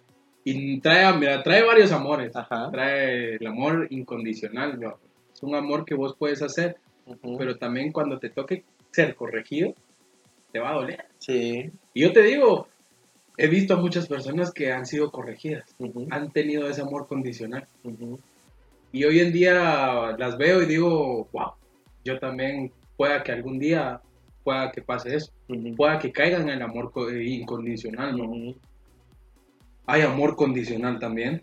[0.44, 2.36] y trae, mira, trae varios amores.
[2.36, 2.70] Ajá.
[2.70, 4.98] Trae el amor incondicional, ¿no?
[5.34, 6.76] es un amor que vos puedes hacer,
[7.38, 9.74] pero también cuando te toque ser corregido,
[10.52, 11.04] te va a doler.
[11.18, 11.70] Sí.
[11.94, 12.68] Y yo te digo,
[13.36, 17.66] he visto a muchas personas que han sido corregidas, ujú, han tenido ese amor condicional.
[17.84, 18.20] ujú,
[18.92, 21.52] Y hoy en día las veo y digo, wow,
[22.04, 24.00] yo también pueda que algún día
[24.44, 28.54] pueda que pase eso, ujú, pueda que caigan en el amor eh, incondicional, ¿no?
[29.86, 31.42] Hay amor condicional también,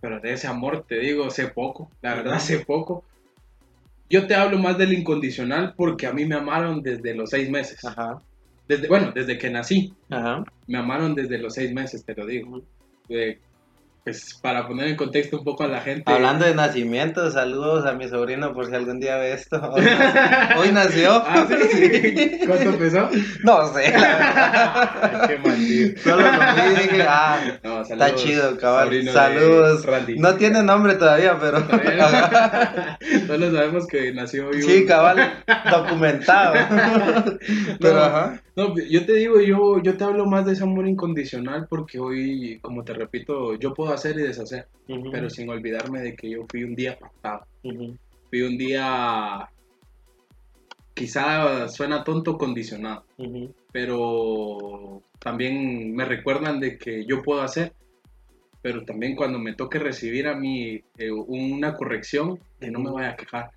[0.00, 3.04] pero de ese amor te digo, sé poco, la verdad sé poco.
[4.10, 7.84] Yo te hablo más del incondicional porque a mí me amaron desde los seis meses.
[7.84, 8.22] Ajá.
[8.66, 10.44] Desde, bueno, desde que nací, Ajá.
[10.66, 12.62] me amaron desde los seis meses, te lo digo.
[13.08, 13.38] Eh,
[14.08, 16.10] pues para poner en contexto un poco a la gente.
[16.10, 19.60] Hablando de nacimiento, saludos a mi sobrino por si algún día ve esto.
[19.72, 19.82] Hoy,
[20.56, 21.22] hoy nació.
[21.26, 22.40] Ah, ¿sí?
[22.46, 23.10] ¿Cuánto empezó?
[23.42, 24.90] No sé, la verdad.
[25.02, 26.00] Ay, qué maldito.
[26.02, 29.08] Solo lo vi y dije, ah, No, está saludos, chido, cabal.
[29.12, 29.86] Saludos.
[30.16, 31.58] No tiene nombre todavía, pero.
[33.26, 34.66] Solo sabemos que nació vivo.
[34.66, 36.54] Sí, cabal, documentado.
[37.78, 38.00] Pero No.
[38.00, 38.40] ajá.
[38.58, 42.58] No, yo te digo, yo, yo te hablo más de ese amor incondicional porque hoy,
[42.60, 44.66] como te repito, yo puedo hacer y deshacer,
[45.12, 47.46] pero sin olvidarme de que yo fui un día apartado.
[47.62, 47.96] Ujú,
[48.30, 49.48] Fui un día,
[50.94, 57.72] quizá suena tonto, condicionado, ujú, pero también me recuerdan de que yo puedo hacer,
[58.62, 63.10] pero también cuando me toque recibir a mí eh, una corrección, que no me vaya
[63.10, 63.50] a quejar,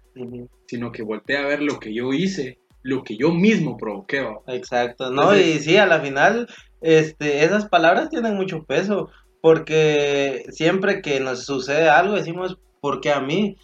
[0.67, 4.25] sino que voltee a ver lo que yo hice, lo que yo mismo provoqué.
[4.47, 6.47] Exacto, no, y sí, a la final,
[6.81, 9.09] este, esas palabras tienen mucho peso,
[9.41, 13.57] porque siempre que nos sucede algo decimos, ¿por qué a mí?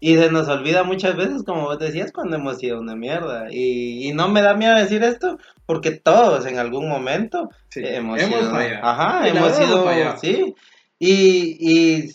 [0.00, 3.46] Y se nos olvida muchas veces, como vos decías, cuando hemos sido una mierda.
[3.50, 8.20] Y, y no me da miedo decir esto, porque todos en algún momento Sí, hemos,
[8.20, 8.86] sido, fallado.
[8.86, 10.18] Ajá, hemos hemos sido, fallado.
[10.18, 10.54] sí.
[10.98, 12.10] Y, y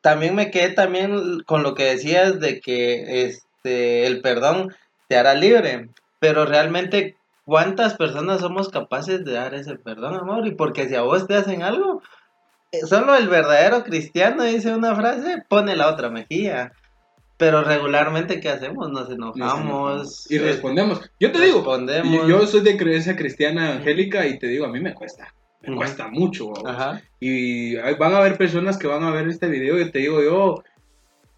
[0.00, 4.74] también me quedé también con lo que decías de que este el perdón
[5.08, 5.88] te hará libre,
[6.20, 11.02] pero realmente cuántas personas somos capaces de dar ese perdón, amor, y porque si a
[11.02, 12.02] vos te hacen algo,
[12.86, 16.72] solo el verdadero cristiano dice una frase, pone la otra mejilla.
[17.36, 18.90] Pero regularmente, ¿qué hacemos?
[18.90, 20.30] Nos enojamos.
[20.30, 21.00] y respondemos.
[21.18, 22.26] Yo te digo, respondemos.
[22.26, 25.34] y yo soy de creencia cristiana angélica y te digo, a mí me cuesta.
[25.62, 26.52] Me cuesta mucho.
[26.66, 27.02] Ajá.
[27.18, 30.62] Y van a haber personas que van a ver este video y te digo yo,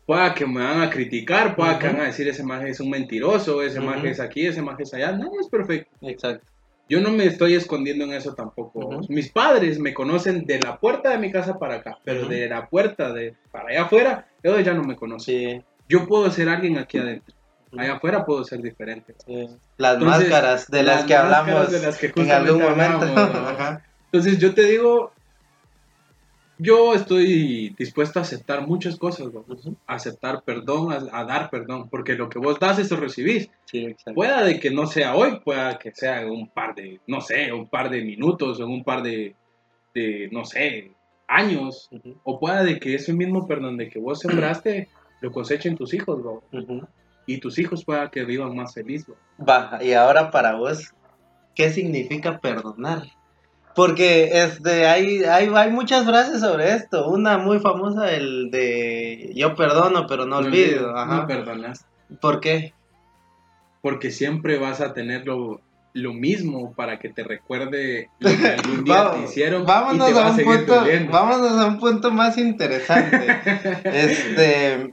[0.05, 2.90] pueda que me van a criticar, pueda que van a decir ese maje es un
[2.90, 5.12] mentiroso, ese maje es aquí, ese maje es allá.
[5.12, 5.90] No, es perfecto.
[6.03, 6.46] Exacto.
[6.88, 9.01] Yo no me estoy escondiendo en eso tampoco.
[9.09, 12.68] Mis padres me conocen de la puerta de mi casa para acá, pero de la
[12.68, 15.61] puerta de para allá afuera, ellos ya no me conocen.
[15.61, 15.64] Sí.
[15.88, 17.35] Yo puedo ser alguien aquí adentro.
[17.77, 19.14] Allá afuera puedo ser diferente.
[19.27, 19.49] sí.
[19.77, 23.07] Las Entonces, máscaras de las, las que hablamos de las que en algún momento.
[24.12, 25.12] Entonces yo te digo,
[26.59, 29.29] yo estoy dispuesto a aceptar muchas cosas,
[29.87, 33.51] aceptar perdón, a, a dar perdón, porque lo que vos das, eso recibís.
[33.66, 33.95] Sí.
[34.14, 37.53] Pueda de que no sea hoy, pueda que sea en un par de, no sé,
[37.53, 39.35] un par de minutos, en un par de,
[39.95, 40.92] de, no sé,
[41.29, 41.90] años,
[42.23, 44.88] o pueda de que ese mismo perdón de que vos sembraste,
[45.21, 46.23] lo cosechen tus hijos,
[47.27, 49.07] y tus hijos pueda que vivan más feliz.
[49.38, 50.95] Va, y ahora para vos,
[51.55, 53.09] ¿qué significa perdonar?
[53.77, 57.09] Porque este, hay, hay, hay muchas frases sobre esto.
[57.09, 60.91] Una muy famosa, el de yo perdono, pero no, olvido.
[60.93, 61.27] No, Ajá.
[61.27, 61.87] perdonas.
[62.21, 62.73] ¿Por qué?
[63.87, 65.61] porque siempre vas a tener lo,
[65.93, 70.21] lo mismo para que te recuerde lo que algún día te hicieron y vámonos, te
[70.21, 73.29] a un punto, vámonos a un punto más interesante.
[73.85, 74.93] este,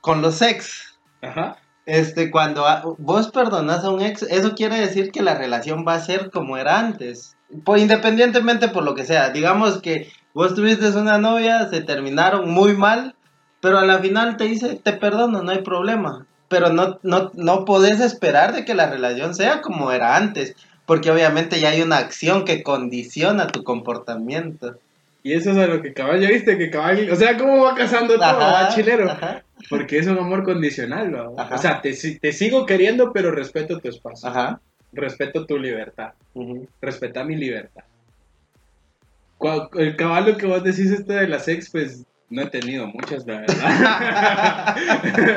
[0.00, 0.98] con los ex.
[1.22, 1.58] Ajá.
[1.88, 5.94] Este, cuando a- vos perdonas a un ex, eso quiere decir que la relación va
[5.94, 7.34] a ser como era antes.
[7.76, 9.30] Independientemente por lo que sea.
[9.30, 13.14] Digamos que vos tuviste una novia, se terminaron muy mal,
[13.62, 16.26] pero a la final te dice, te perdono, no hay problema.
[16.48, 21.10] Pero no, no, no podés esperar de que la relación sea como era antes, porque
[21.10, 24.76] obviamente ya hay una acción que condiciona tu comportamiento.
[25.22, 27.74] Y eso es a lo que cabal, ya viste que cabal, o sea, cómo va
[27.74, 29.10] casando todo, Ajá, va chilero.
[29.10, 29.42] ajá.
[29.68, 31.32] Porque es un amor condicional, ¿no?
[31.32, 34.28] O sea, te, te sigo queriendo, pero respeto tu espacio.
[34.28, 34.60] Ajá.
[34.92, 36.12] Respeto tu libertad.
[36.34, 36.66] Ujú.
[36.80, 37.84] Respeta mi libertad.
[39.74, 43.40] El caballo que vos decís esto de las ex, pues no he tenido muchas, la
[43.46, 44.76] verdad.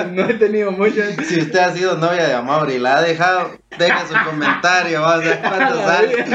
[0.13, 1.15] no he tenido muchas.
[1.25, 5.25] Si usted ha sido novia de Amaury y la ha dejado, deje su comentario, vamos
[5.25, 6.25] a ver cuánto sale.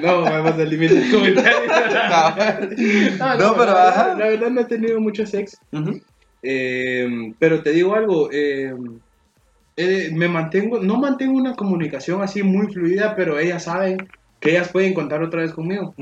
[0.00, 1.58] No, vamos a limitar el comentario.
[3.38, 4.02] No, pero la, ajá.
[4.04, 5.58] verdad- la verdad no he tenido mucho sex.
[5.72, 6.00] Ujú.
[6.42, 8.74] Eh, pero te digo algo, eh,
[9.76, 14.08] eh, me mantengo, no mantengo una comunicación así muy fluida, pero ellas saben
[14.40, 15.94] que ellas pueden contar otra vez conmigo.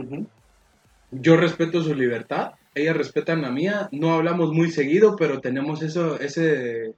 [1.10, 6.18] Yo respeto su libertad, ellas respetan la mía, no hablamos muy seguido, pero tenemos eso,
[6.20, 6.94] ese,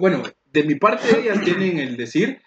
[0.00, 2.40] bueno, de mi parte ellas tienen el decir,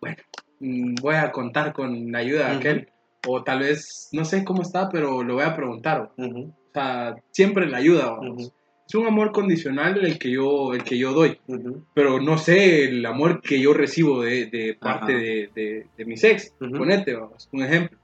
[0.00, 0.16] bueno,
[0.60, 2.88] mm, voy a contar con la ayuda de aquel,
[3.26, 6.48] o tal vez, no sé cómo está, pero lo voy a preguntar, Ujú.
[6.48, 8.42] o sea, siempre la ayuda, vamos.
[8.46, 8.52] Ujú.
[8.86, 11.38] Es un amor condicional el que yo, el que yo doy,
[11.94, 16.16] pero no sé el amor que yo recibo de, de parte de, de, de mi
[16.22, 16.52] ex.
[16.60, 16.76] Ujú.
[16.76, 17.98] Ponete, vamos, un ejemplo.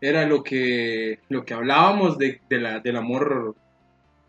[0.00, 3.54] Era lo que, lo que hablábamos de, de la, del amor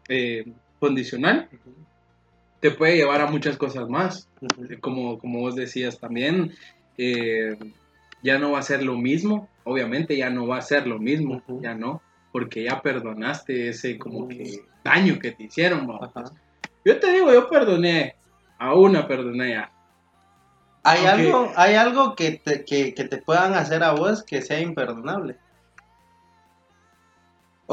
[0.09, 0.45] eh,
[0.79, 1.47] condicional.
[2.59, 4.27] Te puede llevar a muchas cosas más.
[4.81, 6.53] Como, como vos decías también,
[6.97, 7.57] eh,
[8.21, 9.47] ya no va a ser lo mismo.
[9.63, 12.01] Obviamente ya no va a ser lo mismo, ya no.
[12.31, 15.87] Porque ya perdonaste ese como que daño que te hicieron.
[16.83, 18.15] Yo te digo, yo perdoné.
[18.59, 19.71] A una perdoné ya.
[20.83, 24.59] ¿Hay, algo, ¿Hay algo que te, que, que te puedan hacer a vos que sea
[24.59, 25.37] imperdonable?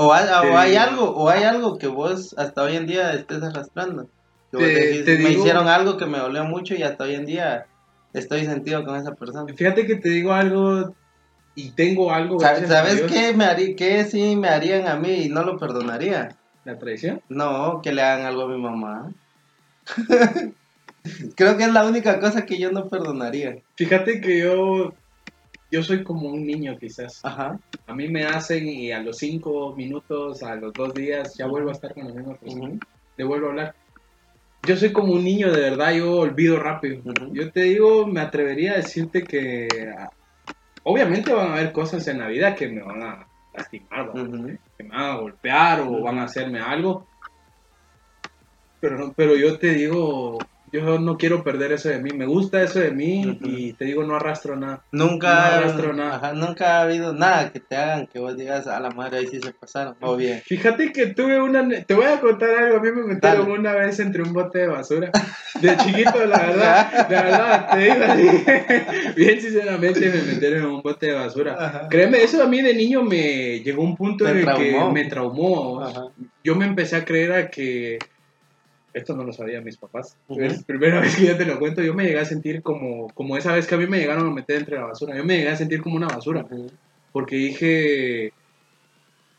[0.00, 2.86] ¿O hay, o Te hay digo- algo o hay algo que vos hasta hoy en
[2.86, 4.04] día estés arrastrando?
[4.50, 7.02] Que vos Te- decís, te me digo- hicieron algo que me dolió mucho y hasta
[7.04, 7.66] hoy en día
[8.12, 9.52] estoy sentido con esa persona.
[9.54, 10.94] Fíjate que te digo algo
[11.56, 12.38] y tengo algo.
[12.38, 13.10] ¿Sabes Dios.
[13.10, 16.28] qué, me haría, qué sí me harían a mí y no lo perdonaría?
[16.64, 17.20] La traición.
[17.28, 19.10] No, que le hagan algo a mi mamá.
[21.36, 23.56] Creo que es la única cosa que yo no perdonaría.
[23.76, 24.92] Fíjate que yo.
[25.70, 27.20] Yo soy como un niño, quizás.
[27.22, 27.58] Ajá.
[27.86, 31.70] A mí me hacen y a los cinco minutos, a los dos días, ya vuelvo
[31.70, 32.78] a estar con la misma persona.
[33.16, 33.74] Le vuelvo a hablar.
[34.62, 37.02] Yo soy como un niño, de verdad, yo olvido rápido.
[37.32, 39.68] Yo te digo, me atrevería a decirte que.
[39.96, 40.10] ah,
[40.84, 44.88] Obviamente van a haber cosas en la vida que me van a lastimar, que me
[44.88, 47.06] van a golpear o van a hacerme algo.
[48.80, 50.38] Pero, pero yo te digo,
[50.72, 52.10] yo no quiero perder eso de mí.
[52.14, 53.46] Me gusta eso de mí Ujú.
[53.48, 54.82] y te digo, no arrastro nada.
[54.92, 56.16] Nunca, No arrastro nada.
[56.16, 59.26] ajá, nunca ha habido nada que te hagan que vos digas a la madre ahí
[59.26, 59.96] sí se pasaron.
[60.00, 60.40] O bien.
[60.44, 61.66] Fíjate que tuve una...
[61.84, 62.78] Te voy a contar algo.
[62.78, 63.58] A mí me metieron Dale.
[63.58, 65.10] una vez entre un bote de basura.
[65.60, 67.08] De chiquito, la verdad.
[67.08, 68.44] De verdad, te digo así.
[69.16, 71.56] Bien sinceramente me metieron en un bote de basura.
[71.58, 71.88] Ajá.
[71.88, 74.88] Créeme, eso a mí de niño me llegó a un punto en el traumó.
[74.88, 75.82] que me traumó.
[75.82, 76.02] Ajá.
[76.44, 77.98] yo me empecé a creer a que
[78.98, 80.16] esto no lo sabían mis papás.
[80.28, 83.08] Es la primera vez que yo te lo cuento, yo me llegué a sentir como,
[83.14, 85.16] como esa vez que a mí me llegaron a meter entre la basura.
[85.16, 86.46] Yo me llegué a sentir como una basura,
[87.12, 88.32] porque dije,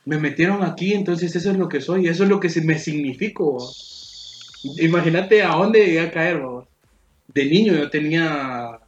[0.05, 3.73] me metieron aquí, entonces eso es lo que soy, eso es lo que me significo.
[4.77, 6.39] Imagínate a dónde llegué a caer.
[6.39, 6.67] ¿no?
[7.27, 8.79] De niño yo tenía,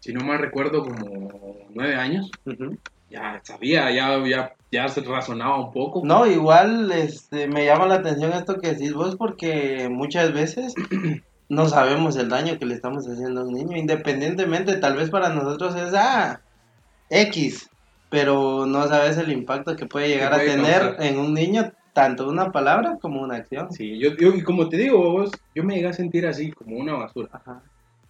[0.00, 2.34] si no mal recuerdo, como nueve años.
[2.44, 2.78] Ujú.
[3.10, 6.02] Ya sabía, ya, ya, ya se razonaba un poco.
[6.04, 10.74] No, igual este, me llama la atención esto que decís vos porque muchas veces
[11.48, 15.30] no sabemos el daño que le estamos haciendo a un niño, independientemente, tal vez para
[15.30, 16.42] nosotros es, ah,
[17.08, 17.70] X,
[18.10, 21.02] pero no sabes el impacto que puede llegar a tener causar.
[21.06, 23.72] en un niño tanto una palabra como una acción.
[23.72, 26.76] Sí, yo, yo- y como te digo, vos, yo me llegué a sentir así, como
[26.76, 27.30] una basura.
[27.32, 27.62] Ajá.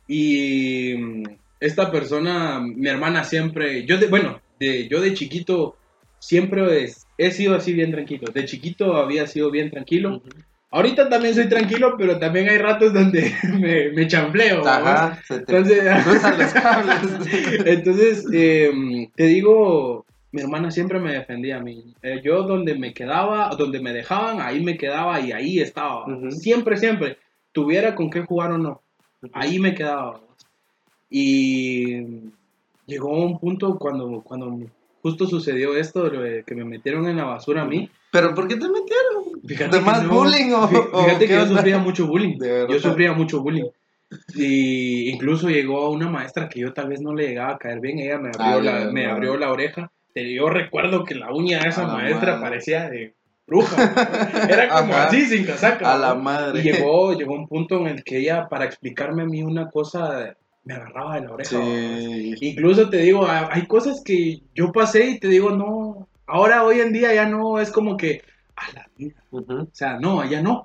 [0.07, 1.23] Y mm,
[1.61, 5.77] esta persona, mi hermana siempre, yo de, bueno, de, yo de chiquito
[6.19, 8.31] siempre es- he sido así bien tranquilo.
[8.33, 10.17] De chiquito había sido bien tranquilo.
[10.17, 10.29] Ujú.
[10.71, 14.07] Ahorita también soy tranquilo, pero también hay ratos donde me, me.
[14.69, 16.97] Ajá, se te Entonces, cruzan los cables.
[17.67, 18.71] Entonces, eh,
[19.17, 21.95] te digo, mi hermana siempre me defendía a mí.
[22.03, 26.05] Eh, yo donde me quedaba, donde me dejaban, ahí me quedaba y ahí estaba.
[26.31, 27.17] Siempre, siempre.
[27.53, 28.83] Tuviera con qué jugar o no.
[29.33, 30.21] Ahí me quedaba.
[31.11, 32.03] Y
[32.89, 34.59] llegó un punto cuando, cuando
[35.03, 36.11] justo sucedió esto,
[36.45, 37.89] que me metieron en la basura a mí.
[38.11, 39.41] ¿Pero por qué te metieron?
[39.47, 41.55] Fíjate ¿De que más no- bullying o- fí- o Fíjate que yo onda?
[41.57, 42.39] sufría mucho bullying.
[42.69, 43.67] Yo sufría mucho bullying.
[44.35, 47.99] Y incluso llegó una maestra que yo tal vez no le llegaba a caer bien.
[47.99, 49.93] Ella me abrió, Ay, la, me abrió la oreja.
[50.15, 52.43] Te- Yo recuerdo que la uña de esa maestra madre.
[52.49, 53.15] parecía de
[53.47, 53.77] bruja.
[54.51, 55.05] Era como Ajá.
[55.09, 55.93] así, sin casaca.
[55.93, 56.61] A la madre.
[56.61, 60.35] Y llegó, llegó un punto en el que ella, para explicarme a mí una cosa,
[60.69, 61.57] me agarraba de la oreja.
[62.41, 66.81] Incluso te digo, ha- hay cosas que yo pasé y te digo, no, ahora hoy
[66.81, 68.23] en día ya no es como que,
[68.57, 69.25] a la vida.
[69.31, 70.63] O sea, no, allá no.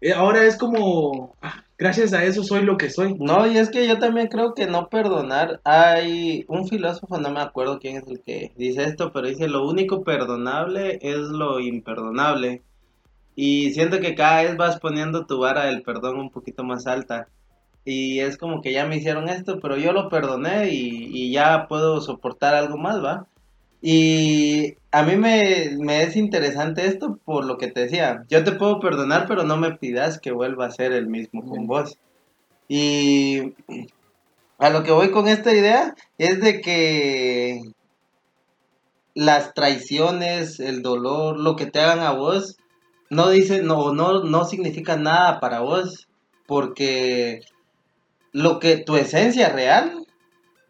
[0.00, 3.14] Eh, ahora es como, ah, gracias a eso soy lo que soy.
[3.18, 5.60] No, y es que yo también creo que no perdonar.
[5.64, 9.68] Hay un filósofo, no me acuerdo quién es el que dice esto, pero dice lo
[9.68, 12.62] único perdonable es lo imperdonable.
[13.36, 17.28] Y siento que cada vez vas poniendo tu vara del perdón un poquito más alta.
[17.84, 21.66] Y es como que ya me hicieron esto, pero yo lo perdoné y, y ya
[21.68, 23.26] puedo soportar algo más, ¿va?
[23.82, 28.24] Y a mí me, me es interesante esto por lo que te decía.
[28.28, 31.66] Yo te puedo perdonar, pero no me pidas que vuelva a ser el mismo con
[31.66, 31.96] vos.
[32.68, 33.54] Y
[34.58, 37.60] a lo que voy con esta idea es de que
[39.14, 42.58] las traiciones, el dolor, lo que te hagan a vos,
[43.08, 46.06] no dice, no, no, no significa nada para vos.
[46.46, 47.40] Porque
[48.32, 50.06] lo que tu esencia real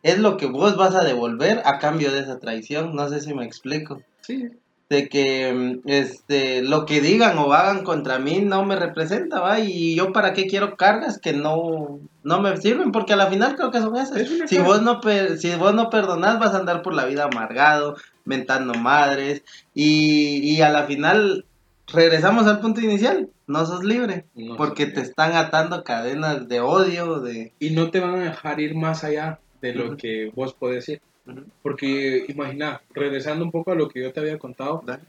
[0.02, 2.94] es lo que vos vas a devolver a cambio de esa traición.
[2.94, 4.00] No sé si me explico.
[4.22, 4.48] Sí.
[4.88, 9.60] De que mm, este lo que digan o hagan contra mí no me representa, va,
[9.60, 13.54] y yo para qué quiero cargas que no no me sirven, porque a la final
[13.56, 14.16] creo que son esas.
[14.16, 17.24] Es Si vos no per- si vos no perdonás vas a andar por la vida
[17.30, 17.94] amargado,
[18.24, 19.42] mentando madres
[19.74, 21.44] y, y a la final
[21.92, 25.10] regresamos al punto inicial, no sos libre, No porque sos te libre.
[25.10, 29.40] están atando cadenas de odio, de Y no te van a dejar ir más allá
[29.60, 29.96] de lo Ujú.
[29.96, 31.00] que vos podés ir.
[31.26, 31.44] Ujú.
[31.62, 35.02] Porque imagina, regresando un poco a lo que yo te había contado, Dale.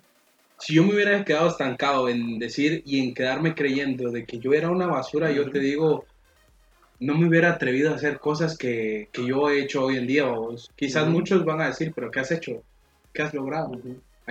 [0.60, 4.54] si yo me hubiera quedado estancado en decir y en quedarme creyendo de que yo
[4.54, 5.52] era una basura, yo Ujú.
[5.52, 6.06] te digo,
[7.00, 10.26] no me hubiera atrevido a hacer cosas que, que yo he hecho hoy en día.
[10.26, 10.70] vos.
[10.76, 12.64] Quizás muchos van a decir, pero ¿qué has hecho?
[13.14, 13.72] ¿Qué has logrado?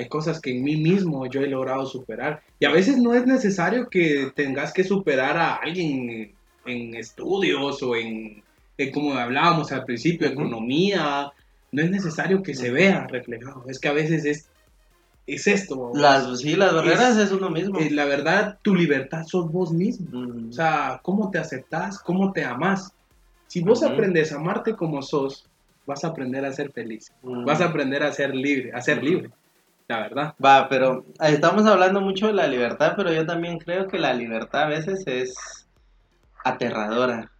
[0.00, 2.42] Hay cosas que en mí mismo yo he logrado superar.
[2.58, 6.34] Y a veces no es necesario que tengas que superar a alguien
[6.64, 8.42] en estudios o en,
[8.78, 11.30] en como hablábamos al principio, economía.
[11.72, 13.64] No es necesario que se vea reflejado.
[13.68, 14.48] Es que a veces es,
[15.26, 15.76] es esto.
[15.76, 15.98] vos.
[15.98, 17.78] Las, sí, las barreras es, uno mismo.
[17.78, 20.06] Eh, la verdad, tu libertad sos vos mismo.
[20.48, 22.90] O sea, cómo te aceptás, cómo te amás.
[23.48, 23.92] Si vos Ujú.
[23.92, 25.44] aprendes a amarte como sos,
[25.86, 27.12] vas a aprender a ser feliz.
[27.20, 27.44] Ujú.
[27.44, 29.28] Vas a aprender a ser libre, a ser libre.
[29.90, 30.34] La verdad.
[30.42, 34.14] Va, pero eh, estamos hablando mucho de la libertad, pero yo también creo que la
[34.14, 35.34] libertad a veces es
[36.44, 37.32] aterradora,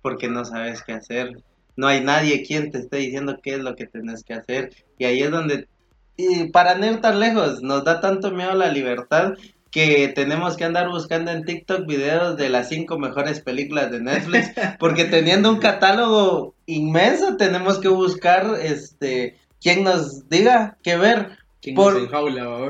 [0.00, 1.42] porque no sabes qué hacer.
[1.76, 4.70] No hay nadie quien te esté diciendo qué es lo que tienes que hacer.
[4.96, 5.68] Y ahí es donde,
[6.16, 9.34] y para no ir tan lejos, nos da tanto miedo la libertad
[9.70, 14.52] que tenemos que andar buscando en TikTok videos de las cinco mejores películas de Netflix,
[14.78, 21.37] porque teniendo un catálogo inmenso tenemos que buscar este quien nos diga qué ver ¿Quién
[21.74, 21.94] Por-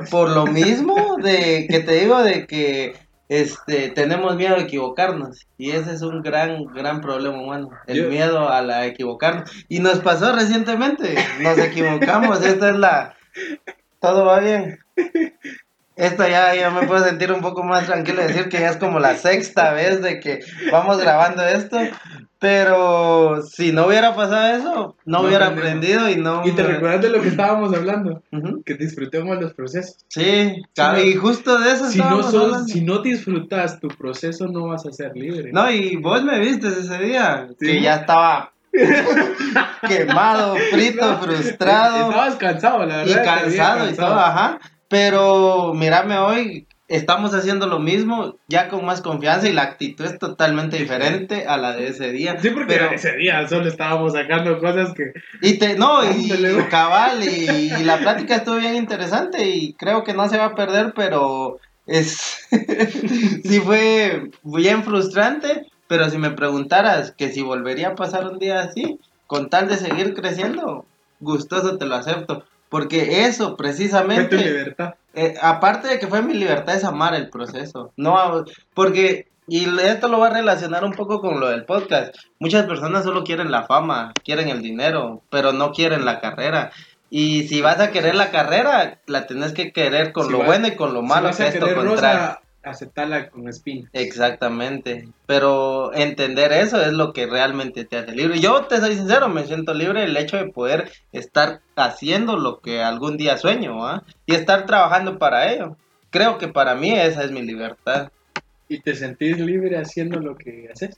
[0.10, 2.94] por lo mismo de que te digo de que
[3.28, 8.08] este tenemos miedo de equivocarnos y ese es un gran gran problema humano el Yo-
[8.08, 9.50] miedo a la equivocarnos.
[9.68, 13.14] Y nos pasó recientemente nos equivocamos esta es la
[14.00, 14.78] todo va bien.
[15.96, 18.76] Esta ya, ya me puedo sentir un poco más tranquilo de decir que ya es
[18.76, 20.38] como la sexta vez de que
[20.70, 21.76] vamos grabando esto
[22.40, 26.68] pero si no hubiera pasado eso no, No hubiera aprendido y no Y te me-
[26.68, 28.22] recuerdas de lo que estábamos hablando,
[28.64, 29.96] que disfrutemos los procesos.
[30.08, 32.64] Sí, no- y justo de eso Si no, sos, hablando.
[32.68, 35.50] si no disfrutas tu proceso, no vas a ser libre.
[35.52, 37.66] No, y vos me viste ese día, Sí.
[37.66, 38.52] que ya estaba
[39.88, 43.22] quemado, frito, frustrado Estabas cansado, la y verdad.
[43.24, 44.08] te había cansado y cansado.
[44.14, 44.58] todo, ajá.
[44.88, 50.18] Pero mírame hoy, estamos haciendo lo mismo, ya con más confianza y la actitud es
[50.18, 52.38] totalmente diferente a la de ese día.
[52.40, 55.12] Sí, porque Pero- ese día solo estábamos sacando cosas que...
[55.42, 56.30] Y te, no, y
[56.70, 57.48] cabal, y,
[57.80, 61.58] y la plática estuvo bien interesante y creo que no se va a perder, pero
[61.86, 62.46] es
[63.44, 68.60] sí fue bien frustrante, pero si me preguntaras que si volvería a pasar un día
[68.60, 70.86] así, con tal de seguir creciendo,
[71.20, 74.94] gustoso te lo acepto, porque eso Fue tu precisamente libertad.
[75.14, 77.92] eh, aparte de que fue mi libertad es amar el proceso.
[77.96, 78.44] No,
[78.74, 82.14] porque, y esto lo va a relacionar un poco con lo del podcast.
[82.38, 86.70] Muchas personas solo quieren la fama, quieren el dinero, pero no quieren la carrera.
[87.10, 90.68] Y si vas a querer la carrera, la tenés que querer con Si lo bueno
[90.68, 93.90] y con lo malo, si que esto rosa, aceptarla con espinas.
[93.92, 98.40] Exactamente, pero entender eso es lo que realmente te hace libre.
[98.40, 102.82] Yo te soy sincero, me siento libre el hecho de poder estar haciendo lo que
[102.82, 104.04] algún día sueño ¿ah?
[104.26, 105.76] y estar trabajando para ello.
[106.10, 108.10] Creo que para mí esa es mi libertad.
[108.68, 110.96] ¿Y te sentís libre haciendo lo que haces?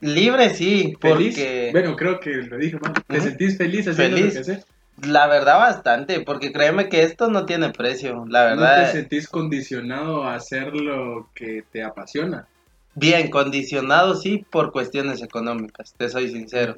[0.00, 1.34] Libre sí, ¿Feliz?
[1.34, 2.92] porque Bueno, creo que lo dije mal.
[3.06, 4.34] ¿Te sentís feliz haciendo Feliz.
[4.34, 4.66] lo que haces?
[5.02, 8.92] La verdad bastante, porque créeme que esto no tiene precio, la ¿No te verdad.
[8.92, 12.46] sentís condicionado a hacer lo que te apasiona?
[12.94, 16.76] Bien, condicionado sí por cuestiones económicas, te soy sincero.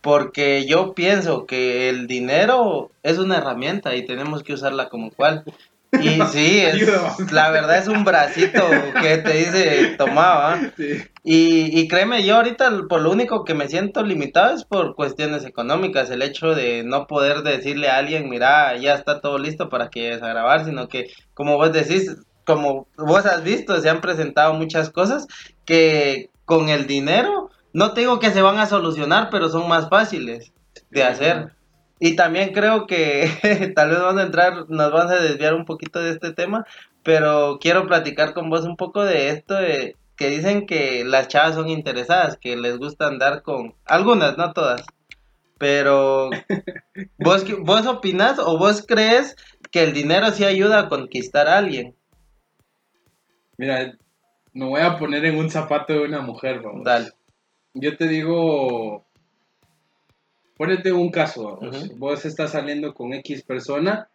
[0.00, 5.44] Porque yo pienso que el dinero es una herramienta y tenemos que usarla como cual.
[6.00, 8.60] Y sí, es- la verdad es un bracito
[9.00, 10.60] que te dice tomaba.
[10.76, 11.02] Sí.
[11.30, 15.44] Y, y créeme, yo ahorita por lo único que me siento limitado es por cuestiones
[15.44, 19.90] económicas, el hecho de no poder decirle a alguien, mira, ya está todo listo para
[19.90, 22.16] que vayas a grabar, sino que como vos decís,
[22.46, 25.26] como vos has visto, se han presentado muchas cosas
[25.66, 29.90] que con el dinero, no te digo que se van a solucionar, pero son más
[29.90, 30.54] fáciles
[30.88, 31.52] de hacer.
[32.00, 36.00] Y también creo que tal vez vamos a entrar, nos vamos a desviar un poquito
[36.00, 36.64] de este tema,
[37.02, 41.54] pero quiero platicar con vos un poco de esto, de, que dicen que las chavas
[41.54, 44.84] son interesadas, que les gusta andar con, algunas, no todas,
[45.58, 46.28] pero
[47.18, 49.36] vos, vos opinás o vos crees
[49.70, 51.94] que el dinero sí ayuda a conquistar a alguien.
[53.56, 53.96] Mira,
[54.52, 56.84] me voy a poner en un zapato de una mujer, vamos.
[56.84, 57.12] Dale.
[57.74, 59.04] Yo te digo,
[60.56, 61.96] ponete un caso, vamos.
[61.96, 64.08] Vos estás saliendo con X persona,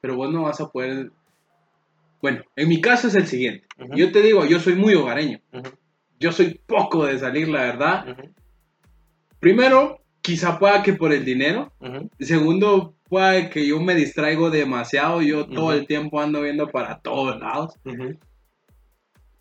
[0.00, 1.10] pero vos no vas a poder...
[2.22, 3.66] Bueno, en mi caso es el siguiente.
[3.78, 3.94] Ujú.
[3.96, 5.40] Yo te digo, yo soy muy hogareño.
[5.52, 5.70] Ujú,
[6.18, 8.08] Yo soy poco de salir, la verdad.
[8.08, 8.32] ujú,
[9.40, 11.72] Primero, quizá pueda que por el dinero.
[12.18, 15.22] Segundo, pueda que yo me distraigo demasiado.
[15.22, 17.74] Yo todo el tiempo ando viendo para todos lados.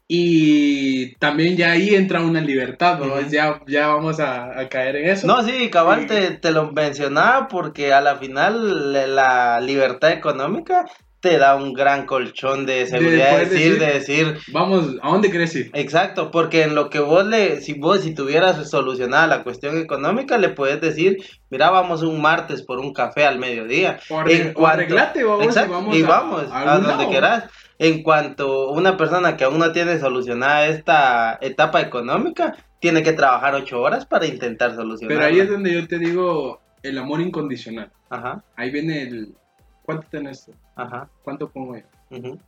[0.08, 3.16] Y también ya ahí entra una libertad, ¿no?
[3.16, 3.30] Ujú.
[3.32, 5.26] ya, ya vamos a, a caer en eso.
[5.26, 10.86] No, sí, cabal, te, te lo mencionaba porque a la final la libertad económica
[11.30, 15.32] te da un gran colchón de seguridad, de decir, decir- de decir, Vamos, ¿a dónde
[15.32, 15.72] querés ir?
[15.74, 20.38] exacto, porque en lo que vos le, si vos, si tuvieras solucionada la cuestión económica,
[20.38, 21.18] le puedes decir,
[21.50, 24.00] mira, vamos un martes por un café al mediodía.
[24.10, 27.44] O arre- o arreglate, vamos, y vamos y a- vamos a a, algún donde quieras.
[27.80, 33.56] En cuanto una persona que aún no tiene solucionada esta etapa económica, tiene que trabajar
[33.56, 35.22] ocho horas para intentar solucionarla.
[35.24, 37.90] Pero ahí es donde yo te digo el amor incondicional.
[38.12, 39.34] Ajá, Ahí viene el...
[39.82, 40.50] ¿Cuánto tenés?
[40.76, 41.10] Ajá.
[41.24, 41.84] ¿Cuánto pongo yo?
[42.18, 42.40] ujú,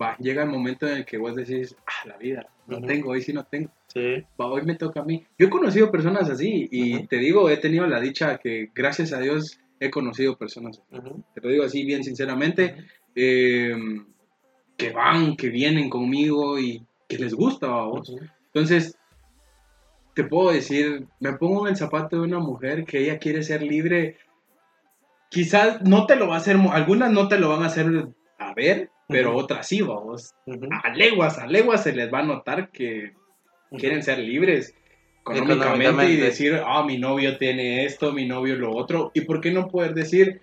[0.00, 2.86] Va, llega el momento en el que vos decís, ah, la vida, no Ujú.
[2.86, 3.70] tengo, hoy sí no tengo.
[3.88, 4.22] Sí.
[4.40, 5.26] Va, hoy me toca a mí.
[5.38, 7.06] Yo he conocido personas así y Ujú.
[7.08, 11.00] te digo, he tenido la dicha que gracias a Dios he conocido personas así.
[11.34, 12.76] Te lo digo así bien sinceramente,
[13.14, 13.74] eh,
[14.76, 18.14] que van, que vienen conmigo y que les gusta a vos.
[18.52, 18.96] Entonces,
[20.14, 23.62] te puedo decir, me pongo en el zapato de una mujer que ella quiere ser
[23.62, 24.18] libre.
[25.28, 27.86] Quizás no te lo va a hacer, algunas no te lo van a hacer
[28.38, 30.34] a ver, pero otras sí, vamos.
[30.84, 33.12] A leguas, a leguas se les va a notar que
[33.76, 34.74] quieren ser libres
[35.20, 39.10] económicamente y decir, ah, mi novio tiene esto, mi novio lo otro.
[39.14, 40.40] ¿Y por qué no poder decir,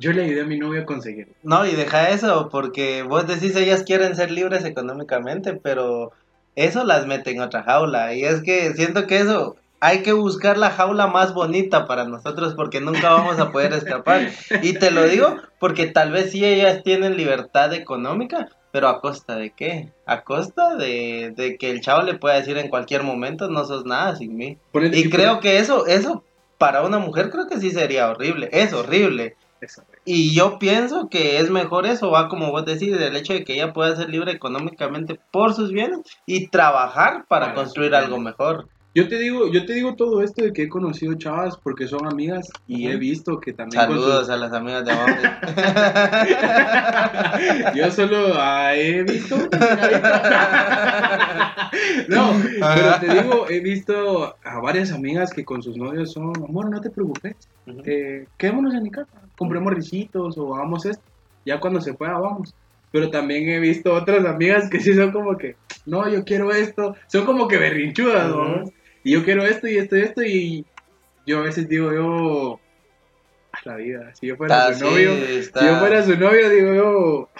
[0.00, 1.28] yo le ayudé a mi novio a conseguir?
[1.42, 6.12] No, y deja eso, porque vos decís ellas quieren ser libres económicamente, pero
[6.54, 8.14] eso las mete en otra jaula.
[8.14, 12.54] Y es que siento que eso hay que buscar la jaula más bonita para nosotros
[12.54, 14.30] porque nunca vamos a poder escapar.
[14.62, 19.36] Y te lo digo porque tal vez sí ellas tienen libertad económica, pero a costa
[19.36, 19.90] de qué?
[20.06, 23.84] A costa de, de que el chavo le pueda decir en cualquier momento, no sos
[23.84, 24.58] nada sin mí.
[24.74, 26.24] Y creo que eso, eso
[26.58, 29.36] para una mujer creo que sí sería horrible, es horrible.
[30.04, 33.54] Y yo pienso que es mejor eso, va como vos decís, el hecho de que
[33.54, 38.68] ella pueda ser libre económicamente por sus bienes y trabajar para Para construir algo mejor.
[38.96, 42.06] Yo te digo, yo te digo todo esto de que he conocido chavas porque son
[42.06, 44.92] amigas y he visto que también Saludos sus- a las amigas de.
[47.78, 49.36] Yo solo ah, he visto.
[52.08, 52.32] no,
[52.74, 56.80] pero te digo, he visto a varias amigas que con sus novios son, amor, no
[56.80, 57.36] te preocupes,
[57.66, 57.82] Ujú.
[57.84, 61.04] eh, quedémonos en mi casa, compremos risitos o hagamos esto,
[61.44, 62.54] ya cuando se pueda vamos.
[62.90, 66.94] Pero también he visto otras amigas que sí son como que, no, yo quiero esto,
[67.08, 68.30] son como que berrinchudas.
[68.30, 68.64] ¿no?
[69.06, 70.66] Y yo quiero esto y esto y esto y
[71.26, 72.60] yo a veces digo yo,
[73.52, 76.74] a la vida, si yo fuera Está su novio, si yo fuera su novio, digo
[76.74, 77.30] yo,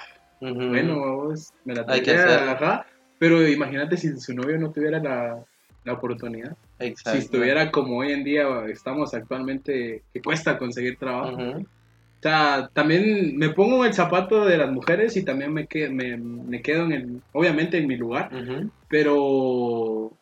[0.48, 0.68] Ujú.
[0.68, 2.86] bueno, vos me la tendría, ajá,
[3.18, 5.44] pero imagínate si su novio no tuviera la,
[5.82, 7.10] la oportunidad, Exacto.
[7.18, 11.34] si estuviera como hoy en día estamos actualmente, que cuesta conseguir trabajo.
[11.34, 11.62] Ujú.
[11.62, 15.88] O sea, también me pongo en el zapato de las mujeres y también me, que-
[15.88, 18.70] me, me quedo en el, obviamente en mi lugar, Ujú.
[18.88, 20.15] pero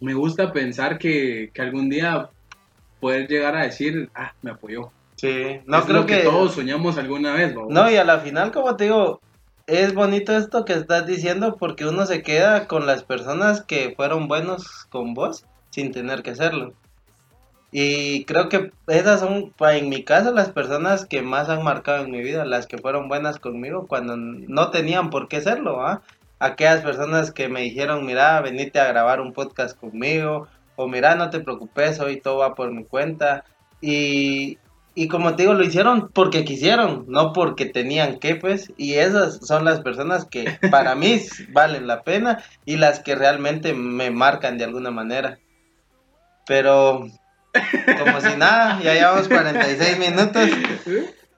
[0.00, 2.30] me gusta pensar que, que algún día
[3.00, 4.90] poder llegar a decir, ah, me apoyó.
[5.16, 6.22] Sí, no es creo lo que, que...
[6.24, 7.66] todos soñamos alguna vez, ¿no?
[7.68, 9.20] No, y a la final, como te digo,
[9.66, 14.28] es bonito esto que estás diciendo porque uno se queda con las personas que fueron
[14.28, 16.74] buenos con vos sin tener que serlo.
[17.72, 22.10] Y creo que esas son, en mi caso, las personas que más han marcado en
[22.10, 26.02] mi vida, las que fueron buenas conmigo cuando no tenían por qué serlo, ¿ah?
[26.38, 31.30] Aquellas personas que me dijeron, mira, venite a grabar un podcast conmigo, o mira, no
[31.30, 33.44] te preocupes, hoy todo va por mi cuenta.
[33.80, 34.58] Y
[34.98, 38.72] y como te digo, lo hicieron porque quisieron, no porque tenían que, pues.
[38.78, 41.20] Y esas son las personas que para mí
[41.50, 45.38] valen la pena y las que realmente me marcan de alguna manera.
[46.46, 47.06] Pero,
[47.98, 50.48] como si nada, ya llevamos 46 minutos.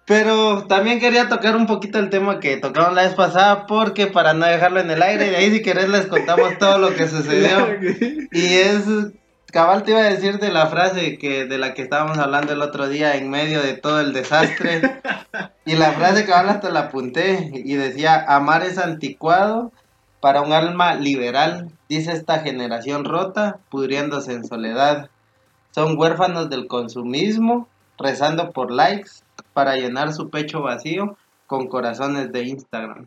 [0.08, 4.32] Pero también quería tocar un poquito el tema que tocaron la vez pasada, porque para
[4.32, 7.68] no dejarlo en el aire, de ahí si querés les contamos todo lo que sucedió.
[8.32, 8.84] Y es,
[9.52, 12.62] cabal te iba a decir de la frase que de la que estábamos hablando el
[12.62, 14.80] otro día en medio de todo el desastre.
[15.66, 19.72] Y la frase cabal hasta la apunté y decía, amar es anticuado
[20.20, 25.10] para un alma liberal, dice esta generación rota, pudriéndose en soledad.
[25.70, 29.10] Son huérfanos del consumismo, rezando por likes
[29.58, 31.16] para llenar su pecho vacío
[31.48, 33.06] con corazones de Instagram.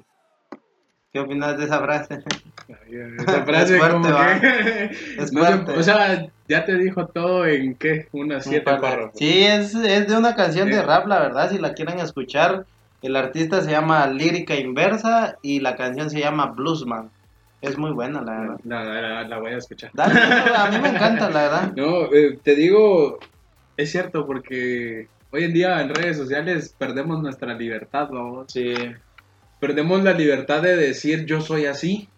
[1.13, 2.19] ¿Qué opinas de esa frase?
[3.19, 4.39] Esa frase Es fuerte, como va.
[4.41, 4.91] que...
[5.17, 5.71] Es no fuerte.
[5.71, 9.11] o sea, ya te dijo todo en qué, unas Un siete párrafos.
[9.17, 12.65] Sí, es, es de una canción de rap, la verdad, si la quieren escuchar.
[13.01, 17.11] El artista se llama Lírica Inversa y la canción se llama Bluesman.
[17.61, 18.59] Es muy buena, la verdad.
[18.65, 19.91] La, la- la- la voy a escuchar.
[19.93, 21.71] Dale, no, a mí me encanta, la verdad.
[21.77, 23.19] No, eh, te digo,
[23.77, 28.51] es cierto, porque hoy en día en redes sociales perdemos nuestra libertad, vamos.
[28.51, 28.73] Sí.
[29.59, 32.09] Perdemos la libertad de decir yo soy así,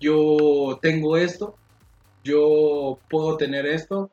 [0.00, 1.56] yo tengo esto,
[2.22, 4.10] yo puedo tener esto.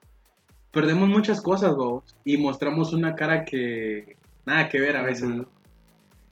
[0.72, 4.16] Perdemos muchas cosas, vamos, y mostramos una cara que
[4.46, 5.30] nada que ver a veces.
[5.30, 5.46] Ujú.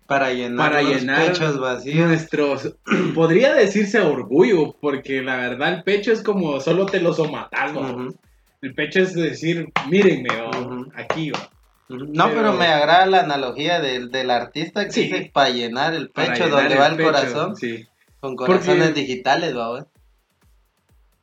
[0.07, 2.07] Para llenar Para los llenar pechos vacíos.
[2.07, 2.75] Nuestros,
[3.13, 7.75] podría decirse orgullo, porque la verdad el pecho es como solo te lo somatas.
[7.75, 8.15] Ujú.
[8.61, 10.29] El pecho es decir, mírenme,
[10.95, 11.31] aquí.
[11.89, 15.03] No, pero, Pero- me agrada la analogía del, del artista que Sí.
[15.03, 17.87] dice para llenar el pecho llenar donde va el pecho, corazón Sí.
[18.19, 19.85] con corazones Porque- digitales, ¿va?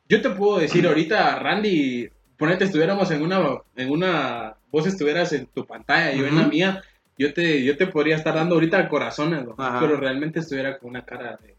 [0.09, 3.41] Yo te puedo decir ahorita, Randy, ponete estuviéramos en una,
[3.75, 6.81] en una, vos estuvieras en tu pantalla, yo en la mía,
[7.17, 9.45] yo te, yo te podría estar dando ahorita corazones,
[9.79, 11.55] pero realmente estuviera con una cara de,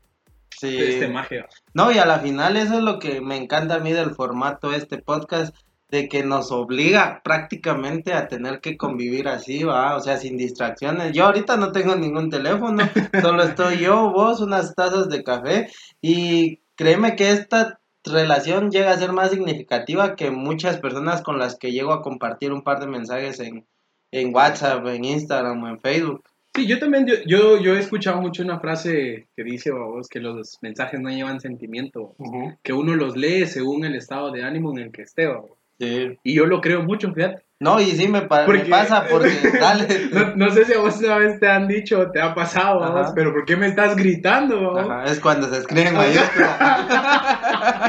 [0.51, 0.73] Sí.
[0.77, 1.47] de este magia.
[1.75, 4.71] No, y a la final eso es lo que me encanta a mí del formato
[4.71, 5.55] de este podcast,
[5.91, 11.13] de que nos obliga prácticamente a tener que convivir así, va, o sea, sin distracciones.
[11.13, 12.83] Yo ahorita no tengo ningún teléfono,
[13.23, 15.69] solo estoy yo, vos, unas tazas de café,
[16.03, 21.57] y créeme que esta relación llega a ser más significativa que muchas personas con las
[21.57, 23.67] que llego a compartir un par de mensajes en,
[24.13, 26.23] en WhatsApp, en Instagram o en Facebook.
[26.55, 30.19] Sí, yo también, yo, yo, yo he escuchado mucho una frase que dice, vos, que
[30.21, 32.17] los mensajes no llevan sentimiento,
[32.63, 35.58] que uno los lee según el estado de ánimo en el que esté, babos.
[35.81, 36.17] Sí.
[36.25, 37.48] y yo lo creo mucho, fíjate.
[37.61, 40.11] No, y sí me, pa- me Porque- pasa porque, dale.
[40.13, 43.33] No, no sé si a vos una vez te han dicho, te ha pasado, pero
[43.33, 44.79] ¿por qué me estás gritando?
[44.79, 46.57] Ajá, es cuando se escribe en mayúscula.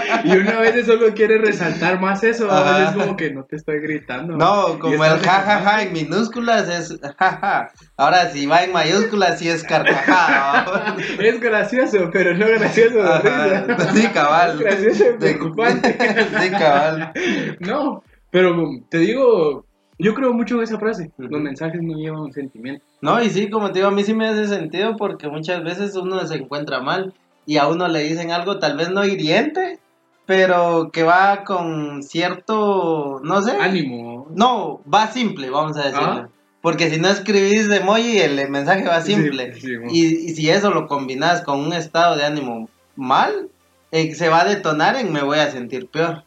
[0.23, 4.35] Y una vez solo quiere resaltar más eso, veces como que no te estoy gritando.
[4.37, 7.71] No, como el jajaja en minúsculas es jaja.
[7.97, 10.95] Ahora si va en mayúsculas sí es carcajada.
[11.19, 13.91] Es gracioso, pero no gracioso de Ajá, risa.
[13.93, 14.51] Sí, cabal.
[14.51, 15.97] Es gracioso y De- preocupante.
[16.41, 17.11] Sí, cabal.
[17.59, 19.65] No, pero te digo,
[19.97, 21.11] yo creo mucho en esa frase.
[21.17, 22.85] Los mensajes no llevan un sentimiento.
[23.01, 25.95] No, y sí, como te digo, a mí sí me hace sentido porque muchas veces
[25.95, 27.13] uno se encuentra mal
[27.45, 29.79] y a uno le dicen algo tal vez no hiriente,
[30.25, 33.51] pero que va con cierto, no sé.
[33.51, 34.27] Ánimo.
[34.35, 36.05] No, va simple, vamos a decirle.
[36.05, 36.29] Ajá.
[36.61, 39.53] Porque si no escribís de emoji, el mensaje va simple.
[39.55, 39.91] Sí, sí, bueno.
[39.93, 43.49] y, y si eso lo combinas con un estado de ánimo mal,
[43.91, 46.23] eh, se va a detonar en me voy a sentir peor.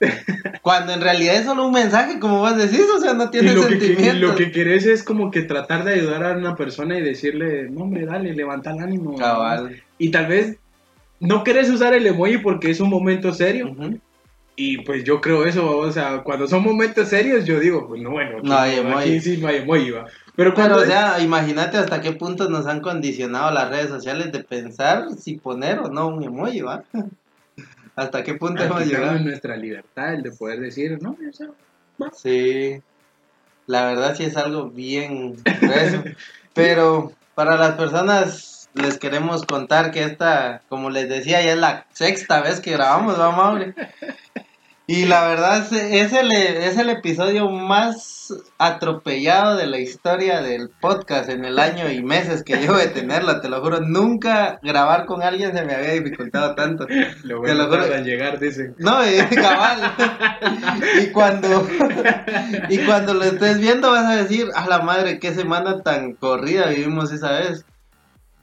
[0.62, 3.54] Cuando en realidad es solo un mensaje, como vos decís, o sea, no Y tiene
[3.54, 4.20] que- sentimientos.
[4.20, 7.84] lo que querés es como que tratar de ayudar a una persona y decirle, no
[7.84, 9.16] hombre, dale, levanta el ánimo.
[9.16, 9.82] Cabal.
[9.98, 10.56] Y tal vez
[11.20, 13.70] no querés usar el emoji porque es un momento serio.
[13.70, 13.98] Ujú.
[14.58, 18.10] Y pues yo creo eso, o sea, cuando son momentos serios, yo digo, pues no,
[18.10, 19.08] bueno, aquí No hay emoji.
[19.10, 20.06] aquí sí no hay emoji, va.
[20.34, 23.88] Pero cuando Pero, o es- sea, imagínate hasta qué punto nos han condicionado las redes
[23.88, 26.84] sociales de pensar si poner o no un emoji, ¿va?
[27.96, 29.18] ¿Hasta qué punto hemos llegado?
[29.18, 31.48] nuestra libertad, el de poder decir, no, o sea,
[32.14, 32.82] Sí,
[33.66, 36.04] la verdad sí es algo bien grueso.
[36.54, 41.86] Pero para las personas les queremos contar que esta, como les decía, ya es la
[41.92, 43.74] sexta vez que grabamos, ¿va, Mauri?
[44.88, 51.28] Y la verdad es, el, es el episodio más atropellado de la historia del podcast
[51.28, 53.80] en el año y meses que llevo de tenerlo, te lo juro.
[53.80, 56.86] Nunca grabar con alguien se me había dificultado tanto.
[57.24, 57.96] lo Te bueno lo juro.
[57.96, 58.76] llegar, dicen.
[58.78, 59.92] No, eh, cabal.
[61.02, 61.66] y cuando
[62.68, 66.68] y cuando lo estés viendo vas a decir, a la madre, qué semana tan corrida
[66.68, 67.64] vivimos esa vez.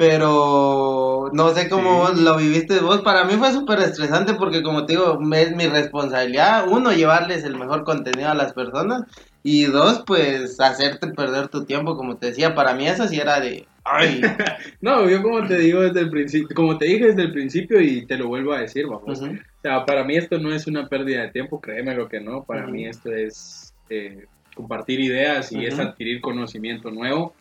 [0.06, 1.98] Pero no sé cómo Sí.
[1.98, 3.02] vos lo viviste vos.
[3.04, 7.56] Para mí fue súper estresante porque como te digo, es mi responsabilidad, uno, llevarles el
[7.56, 9.04] mejor contenido a las personas
[9.44, 12.54] y dos, pues hacerte perder tu tiempo, como te decía.
[12.54, 13.66] Para mí eso sí era de...
[13.86, 14.20] Ay,
[14.82, 18.06] No, yo como te digo desde el principio, como te dije desde el principio y
[18.06, 19.22] te lo vuelvo a decir, vamos.
[19.22, 22.44] O sea, para mí esto no es una pérdida de tiempo, créeme lo que no.
[22.44, 22.72] Para Ujú.
[22.72, 27.38] mí esto es eh, compartir ideas y es adquirir conocimiento nuevo.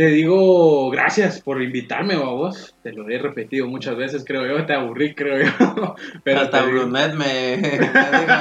[0.00, 2.74] Te digo gracias por invitarme, a vos.
[2.82, 4.64] Te lo he repetido muchas veces, creo yo.
[4.64, 5.94] Te aburrí, creo yo.
[6.24, 7.92] Pero hasta Brunet me, me dijo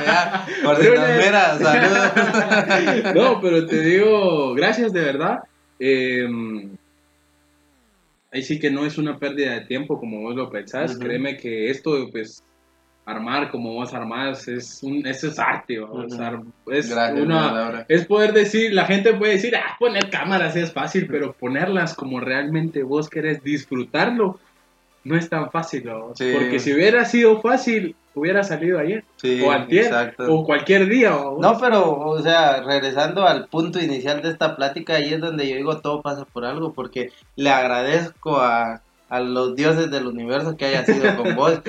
[0.05, 1.25] ya, por si nos Brunet.
[1.25, 3.13] mira, saludos.
[3.13, 5.39] no, pero te digo, gracias de verdad.
[5.79, 6.29] Eh,
[8.31, 10.97] ahí sí que no es una pérdida de tiempo como vos lo pensás.
[10.97, 12.41] Créeme que esto, pues,
[13.11, 16.01] armar como vos armás, es un, eso es arte, Ujú.
[16.21, 16.41] ar-
[16.71, 21.07] es Gracias, una, es poder decir, la gente puede decir, ah, poner cámaras es fácil,
[21.07, 24.39] pero ponerlas como realmente vos querés disfrutarlo,
[25.03, 25.89] no es tan fácil.
[26.15, 26.31] Sí.
[26.33, 30.33] porque si hubiera sido fácil, hubiera salido ayer, Sí, o antier, exacto.
[30.33, 31.39] o cualquier día, vamos.
[31.39, 35.55] No, pero, o sea, regresando al punto inicial de esta plática, ahí es donde yo
[35.55, 40.65] digo todo pasa por algo, porque le agradezco a, a los dioses del universo que
[40.65, 41.61] haya sido con vos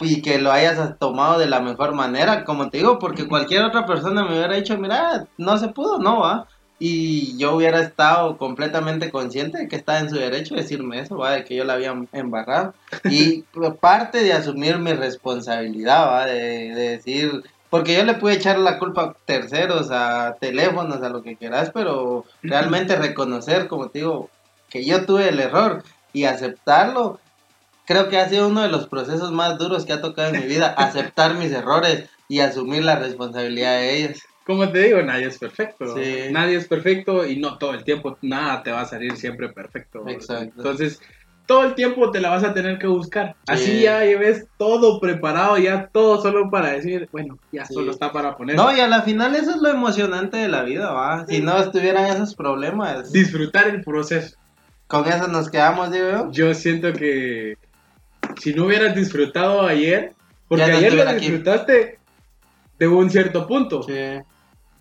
[0.00, 3.86] y que lo hayas tomado de la mejor manera, como te digo, porque cualquier otra
[3.86, 6.46] persona me hubiera dicho, mira, no se pudo, no va.
[6.78, 11.16] Y yo hubiera estado completamente consciente de que estaba en su derecho de decirme eso,
[11.16, 11.32] ¿va?
[11.32, 12.74] de que yo la había embarrado.
[13.04, 13.42] Y
[13.80, 16.26] parte de asumir mi responsabilidad, ¿va?
[16.26, 21.08] De, de decir, porque yo le pude echar la culpa a terceros, a teléfonos, a
[21.08, 24.28] lo que quieras, pero realmente reconocer, como te digo,
[24.68, 25.82] que yo tuve el error
[26.12, 27.20] y aceptarlo,
[27.86, 30.46] creo que ha sido uno de los procesos más duros que ha tocado en mi
[30.46, 34.18] vida, aceptar mis errores y asumir la responsabilidad de ellos.
[34.44, 35.96] Como te digo, nadie es perfecto.
[35.96, 36.26] Sí.
[36.30, 40.04] Nadie es perfecto y no todo el tiempo, nada te va a salir siempre perfecto.
[40.06, 40.52] Exacto.
[40.56, 41.00] Entonces,
[41.46, 43.34] todo el tiempo te la vas a tener que buscar.
[43.48, 43.82] Así Sí.
[43.82, 47.74] ya lleves todo preparado, ya todo solo para decir, bueno, ya Sí.
[47.74, 48.54] solo está para poner.
[48.56, 51.24] No, y a la final eso es lo emocionante de la vida, ¿va?
[51.26, 54.36] Si no estuvieran esos problemas, Disfrutar el proceso.
[54.88, 56.30] con eso nos quedamos, digo yo.
[56.30, 57.54] Yo siento que
[58.40, 60.12] si no hubieras disfrutado ayer,
[60.48, 61.20] porque Ya ayer lo aquí.
[61.28, 61.98] disfrutaste
[62.78, 63.82] de un cierto punto.
[63.82, 63.94] Sí.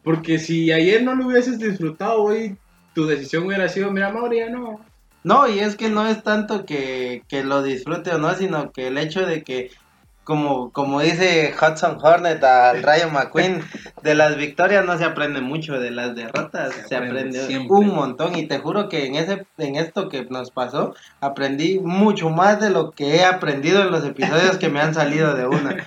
[0.03, 2.57] Porque si ayer no lo hubieses disfrutado, hoy
[2.93, 4.79] tu decisión hubiera sido, mira, Mauri, ya no.
[5.23, 8.87] No, y es que no es tanto que, que lo disfrute o no, sino que
[8.87, 9.71] el hecho de que,
[10.25, 13.63] como, como dice Hudson Hornet al Rayo McQueen,
[14.03, 17.95] de las victorias no se aprende mucho, de las derrotas Se se, aprende aprende un
[17.95, 18.35] montón.
[18.35, 22.71] Y te juro que en ese, en esto que nos pasó, aprendí mucho más de
[22.71, 25.77] lo que he aprendido en los episodios que me han salido de una.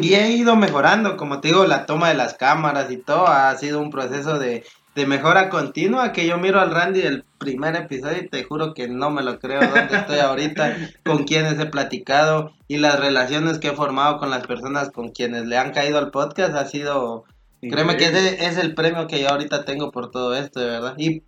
[0.00, 3.54] Y he ido mejorando, como te digo, la toma de las cámaras y todo ha
[3.56, 4.64] sido un proceso de,
[4.96, 8.88] de mejora continua que yo miro al Randy del primer episodio y te juro que
[8.88, 10.74] no me lo creo dónde estoy ahorita,
[11.04, 15.44] con quienes he platicado y las relaciones que he formado con las personas con quienes
[15.44, 17.24] le han caído al podcast ha sido,
[17.60, 18.36] créeme que Increíble.
[18.36, 20.94] ese es el premio que yo ahorita tengo por todo esto, de verdad.
[20.96, 21.22] Y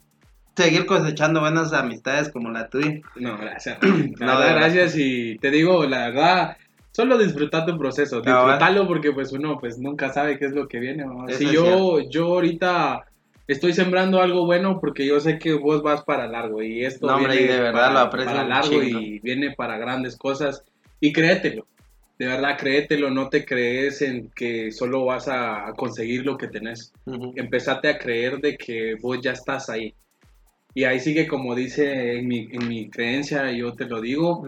[0.57, 3.01] seguir cosechando buenas amistades como la tuya.
[3.17, 3.79] No, gracias.
[3.83, 3.89] La
[4.27, 6.57] No, verdad, gracias y te digo, la verdad,
[6.93, 10.81] solo disfrutar tu proceso, disfrutarlo porque pues uno pues nunca sabe qué es lo que
[10.81, 11.05] viene.
[11.05, 11.29] ¿no?
[11.29, 13.05] Si yo, yo ahorita
[13.49, 17.17] estoy sembrando algo bueno porque yo sé que vos vas para largo y esto No,
[17.17, 20.65] hombre, viene y de verdad para, lo aprecio para largo y viene para grandes cosas
[21.01, 21.67] y créetelo.
[22.19, 26.93] De verdad, créetelo, no te crees en que solo vas a conseguir lo que tenés.
[27.37, 29.95] Empezate a creer de que vos ya estás ahí.
[30.75, 34.45] Y ahí sigue como dice en mi, en mi creencia, yo te lo digo,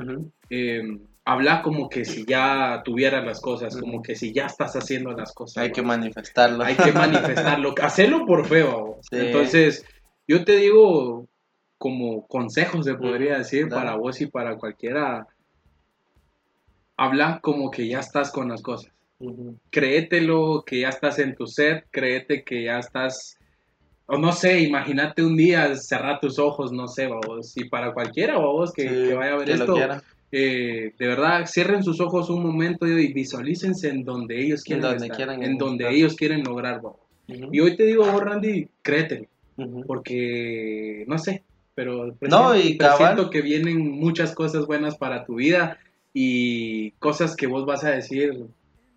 [0.50, 0.82] eh,
[1.30, 5.32] habla como que si ya tuvieras las cosas, como que si ya estás haciendo las
[5.32, 5.62] cosas.
[5.62, 6.64] Hay que manifestarlo.
[6.64, 8.98] Hay que manifestarlo, hacerlo por feo.
[9.02, 9.16] Sí.
[9.16, 9.86] Entonces,
[10.26, 11.28] yo te digo
[11.78, 13.86] como consejos, se podría Ujú, decir, claro.
[13.86, 15.28] para vos y para cualquiera,
[16.96, 18.92] habla como que ya estás con las cosas.
[19.70, 23.38] Créetelo, que ya estás en tu set, créete que ya estás,
[24.06, 28.38] o no sé, imagínate un día cerrar tus ojos, no sé, vos, y para cualquiera,
[28.38, 30.02] vos, que, Sí, que vaya a ver que lo esto, quiera.
[30.32, 35.06] Eh, de verdad, cierren sus ojos un momento y visualícense en donde ellos quieren donde
[35.06, 36.96] estar, quieran en donde ellos quieren lograr, vos.
[37.28, 37.48] Ujú.
[37.52, 39.26] Y hoy te digo, vos, Randy, créetelo,
[39.86, 41.42] porque, no sé,
[41.74, 45.78] pero No, y presiento que vienen muchas cosas buenas para tu vida
[46.12, 48.46] y cosas que vos vas a decir,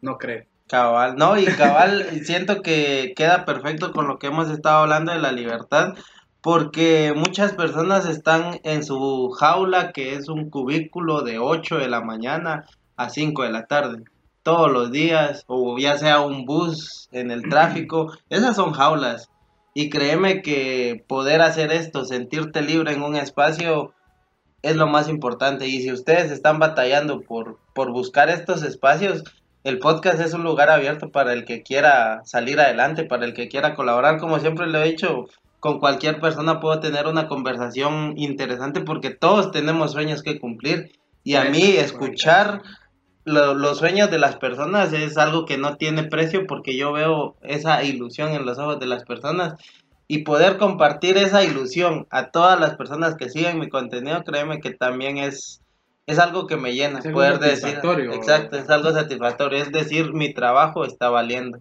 [0.01, 0.45] no creo.
[0.67, 5.19] Cabal, no, y cabal, siento que queda perfecto con lo que hemos estado hablando de
[5.19, 5.95] la libertad,
[6.43, 12.01] porque muchas personas están en su jaula, que es un cubículo de 8 de la
[12.01, 12.65] mañana
[12.97, 14.03] a 5 de la tarde,
[14.43, 19.29] todos los días, o ya sea un bus en el tráfico, esas son jaulas.
[19.73, 23.93] Y créeme que poder hacer esto, sentirte libre en un espacio,
[24.63, 25.67] es lo más importante.
[25.67, 29.23] Y si ustedes están batallando por, por buscar estos espacios,
[29.63, 33.47] el podcast es un lugar abierto para el que quiera salir adelante, para el que
[33.47, 34.19] quiera colaborar.
[34.19, 35.27] Como siempre lo he dicho,
[35.63, 40.91] con cualquier persona puedo tener una conversación interesante porque todos tenemos sueños que cumplir.
[41.23, 42.61] Y a mí escuchar
[43.23, 47.37] lo- los sueños de las personas es algo que no tiene precio porque yo veo
[47.43, 49.53] esa ilusión en los ojos de las personas
[50.09, 54.71] y poder compartir esa ilusión a todas las personas que siguen mi contenido, créeme que
[54.71, 55.61] también es,
[56.07, 57.69] es algo que me llena, Es poder decir,
[58.17, 61.59] exacto, es algo satisfactorio, es decir, mi trabajo está valiendo.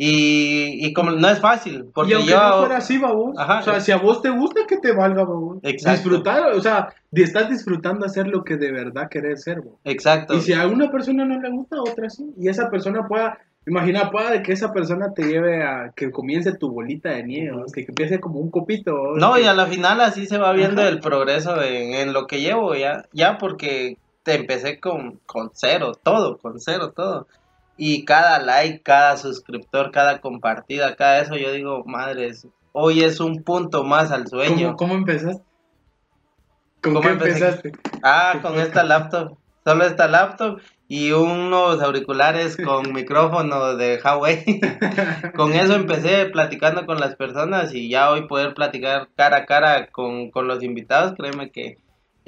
[0.00, 2.38] Y, y como no es fácil, porque y aunque yo...
[2.38, 3.58] no fuera así, babos, Ajá.
[3.58, 5.58] o sea, si a vos te gusta, que te valga, babos.
[5.64, 6.08] Exacto.
[6.08, 9.80] Disfrutar, o sea, estás disfrutando hacer lo que de verdad querés ser, babos.
[9.84, 10.34] Exacto.
[10.36, 12.30] Y si a una persona no le gusta, a otra sí.
[12.38, 16.70] Y esa persona pueda, imagina, pueda que esa persona te lleve a que comience tu
[16.70, 19.16] bolita de nieve, que empiece como un copito.
[19.16, 20.90] No, que- y a la final así se va viendo Ajá.
[20.90, 25.90] el progreso en, en lo que llevo ya, ya porque te empecé con, con cero,
[26.00, 27.26] todo, con cero, todo.
[27.78, 33.44] Y cada like, cada suscriptor, cada compartida, cada eso, yo digo, madres, hoy es un
[33.44, 34.74] punto más al sueño.
[34.76, 35.42] ¿Cómo, cómo empezaste?
[36.82, 37.72] ¿Con ¿Cómo qué empezaste?
[38.02, 44.60] Ah, con esta laptop, solo esta laptop y unos auriculares con micrófono de Huawei.
[45.36, 49.86] con eso empecé platicando con las personas y ya hoy poder platicar cara a cara
[49.88, 51.78] con, con los invitados, créeme que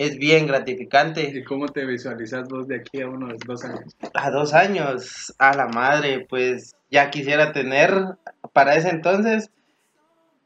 [0.00, 1.30] es bien gratificante.
[1.34, 3.94] ¿Y cómo te visualizas vos de aquí a unos dos años?
[4.14, 7.92] A dos años, a la madre, pues ya quisiera tener
[8.54, 9.50] para ese entonces,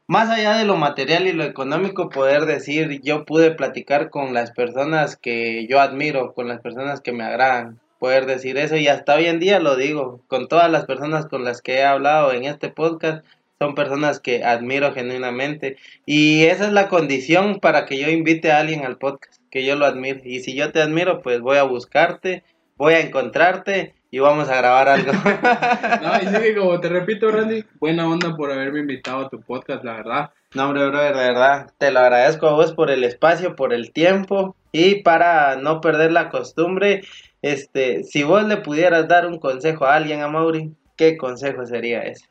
[0.07, 4.51] más allá de lo material y lo económico, poder decir, yo pude platicar con las
[4.51, 9.15] personas que yo admiro, con las personas que me agradan, poder decir eso y hasta
[9.15, 12.43] hoy en día lo digo, con todas las personas con las que he hablado en
[12.43, 13.25] este podcast,
[13.57, 18.59] son personas que admiro genuinamente y esa es la condición para que yo invite a
[18.59, 21.63] alguien al podcast, que yo lo admire y si yo te admiro, pues voy a
[21.63, 22.43] buscarte,
[22.75, 25.13] voy a encontrarte y vamos a grabar algo.
[26.01, 29.39] No, y sí que como te repito, Randy, buena onda por haberme invitado a tu
[29.39, 30.31] podcast, la verdad.
[30.55, 33.93] No, hombre, brother, de verdad, te lo agradezco a vos por el espacio, por el
[33.93, 37.03] tiempo y para no perder la costumbre,
[37.41, 42.01] este, si vos le pudieras dar un consejo a alguien, a Mauri, ¿qué consejo sería
[42.01, 42.25] ese?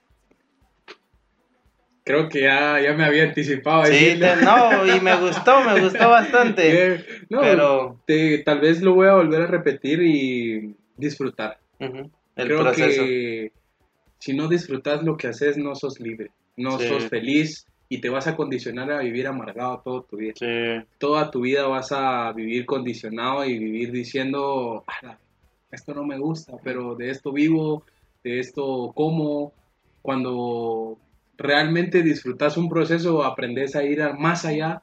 [2.05, 3.87] Creo que ya, ya me había anticipado.
[3.87, 8.95] Sí, te- no, y me gustó, me gustó bastante, no, pero te- tal vez lo
[8.95, 11.59] voy a volver a repetir y disfrutar.
[11.81, 13.03] ujú, el Creo proceso.
[13.05, 13.53] que
[14.19, 16.89] si no disfrutas lo que haces, no sos libre, no Sí.
[16.89, 20.35] sos feliz y te vas a condicionar a vivir amargado toda tu vida.
[20.37, 25.19] Sí, Toda tu vida vas a vivir condicionado y vivir diciendo, "Ala,
[25.71, 27.83] esto no me gusta, pero de esto vivo,
[28.23, 29.53] de esto como.
[30.03, 30.99] Cuando
[31.37, 34.83] realmente disfrutas un proceso, aprendes a ir más allá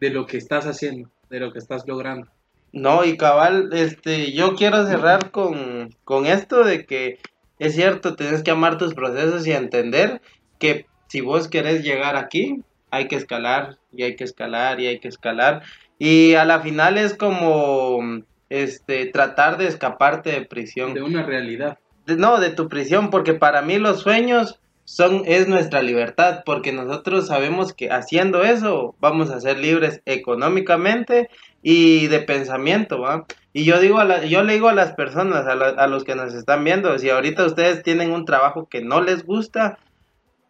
[0.00, 2.28] de lo que estás haciendo, de lo que estás logrando.
[2.72, 7.18] No, y cabal, este, yo quiero cerrar con, con esto de que
[7.58, 10.20] es cierto, tienes que amar tus procesos y entender
[10.58, 14.98] que si vos querés llegar aquí, hay que escalar y hay que escalar y hay
[15.00, 15.62] que escalar.
[15.98, 18.00] Y a la final es como
[18.50, 20.92] este tratar de escaparte de prisión.
[20.92, 21.78] De una realidad.
[22.04, 26.72] De- no, de tu prisión, porque para mí los sueños son es nuestra libertad, porque
[26.72, 31.28] nosotros sabemos que haciendo eso vamos a ser libres económicamente
[31.62, 33.26] y de pensamiento, ¿va?
[33.52, 36.14] Y yo digo a la- yo le digo a las personas, a, a los que
[36.14, 39.78] nos están viendo, si ahorita ustedes tienen un trabajo que no les gusta,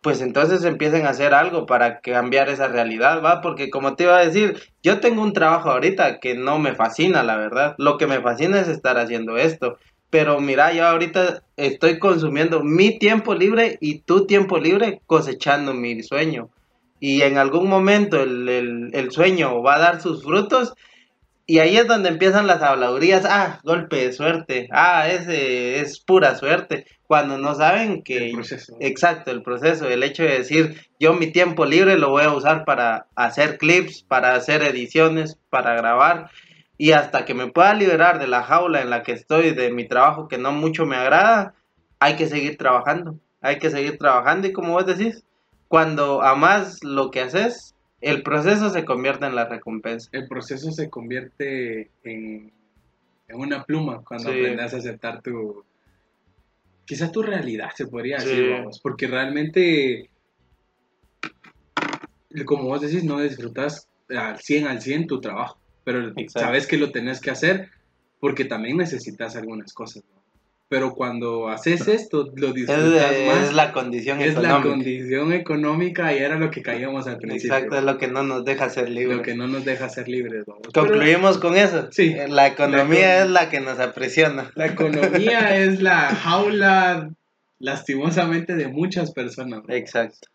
[0.02, 3.40] pues entonces empiecen a hacer algo para cambiar esa realidad, ¿va?
[3.40, 7.24] Porque como te iba a decir, yo tengo un trabajo ahorita que no me fascina,
[7.24, 7.74] la verdad.
[7.78, 9.78] Lo que me fascina es estar haciendo esto.
[10.10, 16.02] Pero mira, yo ahorita estoy consumiendo mi tiempo libre y tu tiempo libre cosechando mi
[16.02, 16.48] sueño.
[17.00, 20.72] Y en algún momento el, el- el sueño va a dar sus frutos
[21.48, 23.24] y ahí es donde empiezan las habladurías.
[23.24, 24.68] Ah, golpe de suerte.
[24.72, 26.86] Ah, ese es pura suerte.
[27.06, 28.30] Cuando no saben que...
[28.30, 28.76] El proceso.
[28.80, 32.64] Exacto, el proceso, el hecho de decir, yo mi tiempo libre lo voy a usar
[32.64, 36.30] para hacer clips, para hacer ediciones, para grabar,
[36.78, 39.86] y hasta que me pueda liberar de la jaula en la que estoy, de mi
[39.88, 41.54] trabajo que no mucho me agrada,
[41.98, 45.24] hay que seguir trabajando, hay que seguir trabajando, y como vos decís,
[45.68, 50.08] cuando amas lo que haces, el proceso se convierte en la recompensa.
[50.12, 52.52] El proceso se convierte en,
[53.28, 54.36] en una pluma cuando Sí.
[54.38, 55.64] aprendes a aceptar tu...
[56.84, 58.28] Quizás tu realidad, se podría Sí.
[58.28, 60.08] decir, vamos, porque realmente,
[62.44, 66.40] como vos decís, no disfrutas al 100 al 100 tu trabajo, pero Exacto.
[66.40, 67.70] sabes que lo tenés que hacer
[68.20, 70.02] porque también necesitas algunas cosas.
[70.10, 70.16] ¿no?
[70.68, 73.54] pero cuando haces esto, lo Es, disfrutas es más.
[73.54, 74.68] la condición Es la económica.
[74.68, 77.54] condición económica y era lo que caíamos al principio.
[77.56, 79.18] Exacto, es lo que no nos deja ser libres.
[79.18, 80.42] Lo que no nos deja ser libres.
[80.44, 80.62] vamos.
[80.74, 81.86] Pero Concluimos con eso.
[81.92, 82.16] Sí.
[82.28, 84.50] La economía La econ- es la que nos aprisiona.
[84.56, 87.10] La economía es la jaula,
[87.60, 89.62] lastimosamente, de muchas personas.
[89.68, 89.72] ¿no?
[89.72, 90.26] Exacto.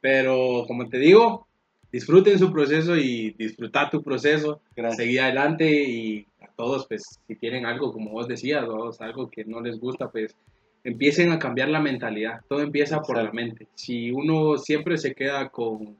[0.00, 1.48] Pero, como te digo,
[1.94, 4.60] disfruten su proceso y disfrutar tu proceso.
[4.74, 4.96] Gracias.
[4.96, 9.44] Seguir adelante y a todos, pues, si tienen algo, como vos decías, o algo que
[9.44, 10.34] no les gusta, pues,
[10.82, 12.40] empiecen a cambiar la mentalidad.
[12.48, 13.68] Todo empieza por la mente.
[13.76, 15.96] Si uno siempre se queda con,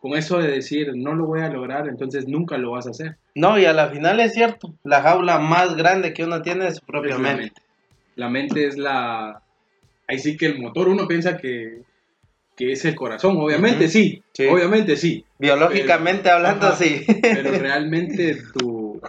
[0.00, 3.16] con eso de decir, no lo voy a lograr, entonces nunca lo vas a hacer.
[3.36, 4.74] No, y a la final es cierto.
[4.82, 7.42] La jaula más grande que uno tiene es su propia Es mente.
[7.42, 7.62] mente.
[8.16, 9.42] La mente es la...
[10.08, 11.82] Ahí sí que el motor, uno piensa que,
[12.56, 14.46] que es el corazón, obviamente sí, Sí.
[14.46, 16.76] obviamente sí, Biológicamente hablando, Ajá.
[16.76, 17.04] sí.
[17.22, 19.00] pero realmente tu,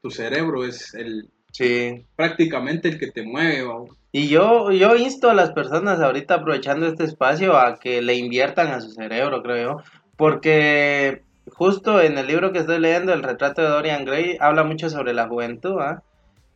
[0.00, 2.06] tu cerebro es el Sí.
[2.16, 3.66] prácticamente el que te mueve.
[4.10, 8.68] Y yo, yo insto a las personas ahorita aprovechando este espacio a que le inviertan
[8.68, 9.82] a su cerebro, creo yo.
[10.16, 14.88] Porque justo en el libro que estoy leyendo, El retrato de Dorian Gray, habla mucho
[14.88, 16.02] sobre la juventud, ¿ah?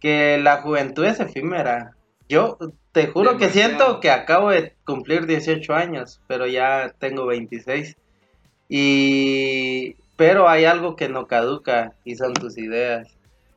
[0.00, 1.95] Que la juventud es efímera.
[2.28, 2.58] Yo
[2.92, 3.68] te juro que Demasiado.
[3.76, 7.96] siento que acabo de cumplir 18 años, pero ya tengo 26.
[8.68, 9.96] Y...
[10.16, 13.06] Pero hay algo que no caduca y son tus ideas.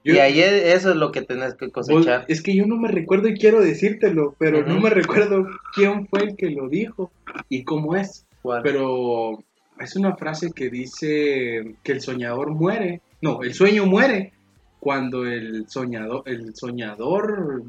[0.03, 2.25] Yo- y ahí es- eso es lo que tenés que cosechar.
[2.27, 4.83] es que yo no me recuerdo y quiero decírtelo, pero no Ujú.
[4.83, 7.11] me recuerdo quién fue el que lo dijo
[7.47, 8.25] y cómo es.
[8.41, 8.61] ¿Cuál?
[8.63, 9.43] Pero
[9.79, 13.01] es una frase que dice que el soñador muere.
[13.21, 14.33] No, el sueño muere
[14.81, 17.63] cuando el soñador, el soñador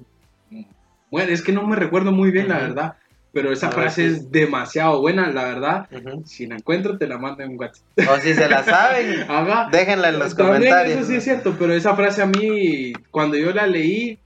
[1.10, 1.32] muere.
[1.32, 2.94] Es que no me recuerdo muy bien, la verdad.
[3.32, 4.16] Pero esa frase sí.
[4.16, 5.88] es demasiado buena, la verdad.
[6.24, 7.84] Si la encuentro, te la mando en WhatsApp.
[8.10, 9.68] O si se la saben, Haga.
[9.70, 10.98] déjenla en los También comentarios.
[10.98, 14.18] Eso sí es cierto, pero esa frase a mí, cuando yo la leí,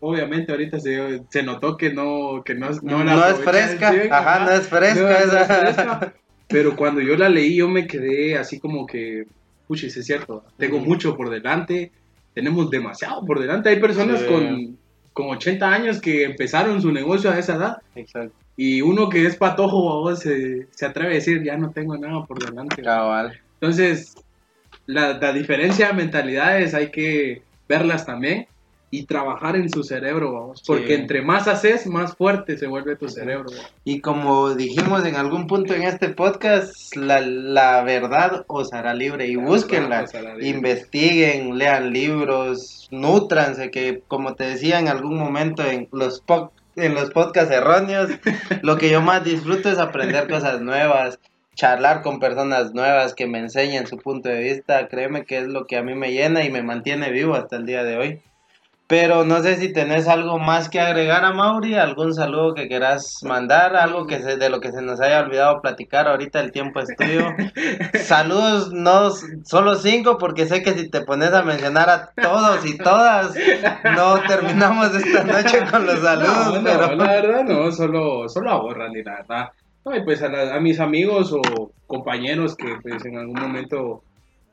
[0.00, 4.50] obviamente ahorita se, se notó que no, que no, No, la es fresca, ajá, no
[4.52, 5.44] es fresca no, no es esa.
[5.60, 6.14] fresca.
[6.48, 9.24] Pero cuando yo la leí, yo me quedé así como que,
[9.66, 11.90] puchis, es cierto, tengo mucho por delante,
[12.34, 13.70] tenemos demasiado por delante.
[13.70, 14.26] Hay personas Sí.
[14.26, 14.78] con,
[15.16, 17.76] con 80 años que empezaron su negocio a esa edad.
[17.94, 18.36] Exacto.
[18.54, 22.26] Y uno que es patojo, babos, se, se atreve a decir, ya no tengo nada
[22.26, 22.82] por delante.
[22.82, 23.40] Cabal.
[23.54, 24.14] Entonces,
[24.84, 28.46] la, la diferencia de mentalidades hay que verlas también
[28.98, 30.62] y trabajar en su cerebro, vamos.
[30.66, 30.94] Porque Sí.
[30.94, 33.46] entre más haces, más fuerte se vuelve tu cerebro.
[33.50, 33.72] vamos.
[33.84, 39.26] Y como dijimos en algún punto en este podcast, la, la verdad os hará libre
[39.26, 40.04] y La búsquenla.
[40.12, 40.48] libre.
[40.48, 46.94] Investiguen, lean libros, nutranse, que como te decía en algún momento en los, po- en
[46.94, 48.10] los podcasts erróneos,
[48.62, 51.18] lo que yo más disfruto es aprender cosas nuevas,
[51.54, 54.88] charlar con personas nuevas que me enseñen su punto de vista.
[54.88, 57.64] Créeme que es lo que a mí me llena y me mantiene vivo hasta el
[57.64, 58.20] día de hoy.
[58.88, 63.18] Pero no sé si tenés algo más que agregar a Mauri, algún saludo que quieras
[63.24, 66.78] mandar, algo que se, de lo que se nos haya olvidado platicar ahorita, el tiempo
[66.78, 67.26] es tuyo.
[67.94, 69.10] Saludos, no
[69.44, 73.34] solo cinco, porque sé que si te pones a mencionar a todos y todas,
[73.96, 76.52] no terminamos esta noche con los saludos.
[76.54, 76.94] No, no, pero...
[76.94, 79.48] la verdad no, solo, solo a vos, Randy, la verdad.
[79.84, 84.02] No, y pues a, la- a mis amigos o compañeros que pues en algún momento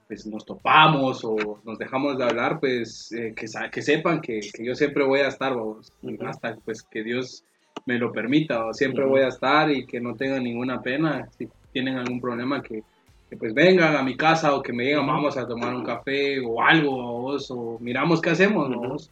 [0.07, 4.65] pues nos topamos o nos dejamos de hablar, pues eh, que, que sepan que, que
[4.65, 6.25] yo siempre voy a estar, vamos, Ujú.
[6.25, 7.43] hasta pues que Dios
[7.85, 9.13] me lo permita, o siempre Ujú.
[9.13, 12.83] voy a estar y que no tengan ninguna pena, si tienen algún problema que,
[13.29, 16.39] que, pues vengan a mi casa o que me digan vamos a tomar un café
[16.39, 18.79] o algo, vamos, o miramos qué hacemos, Ujú.
[18.81, 19.09] vamos.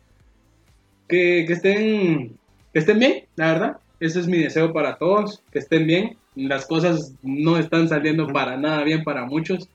[1.08, 2.38] Que, que estén
[2.72, 3.78] que estén bien, la verdad.
[4.00, 6.18] Ese es mi deseo para todos, que estén bien.
[6.36, 9.70] Las cosas no están saliendo para nada bien para muchos,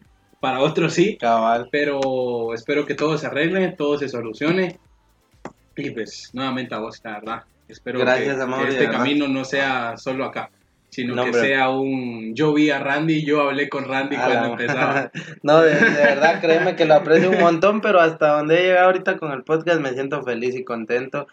[0.47, 1.69] para otros sí, Cabal.
[1.73, 4.79] pero espero que todo se arregle, todo se solucione.
[5.77, 7.43] Y pues nuevamente a vos, la verdad.
[7.67, 10.51] Espero Gracias, que, Amaury, que este camino no sea solo acá,
[10.89, 15.11] sino No, que sea un yo vi a Randy, yo hablé con Randy cuando empezaba.
[15.43, 18.87] No, de, de verdad, créeme que lo aprecio un montón, pero hasta donde he llegado
[18.87, 21.27] ahorita con el podcast me siento feliz y contento.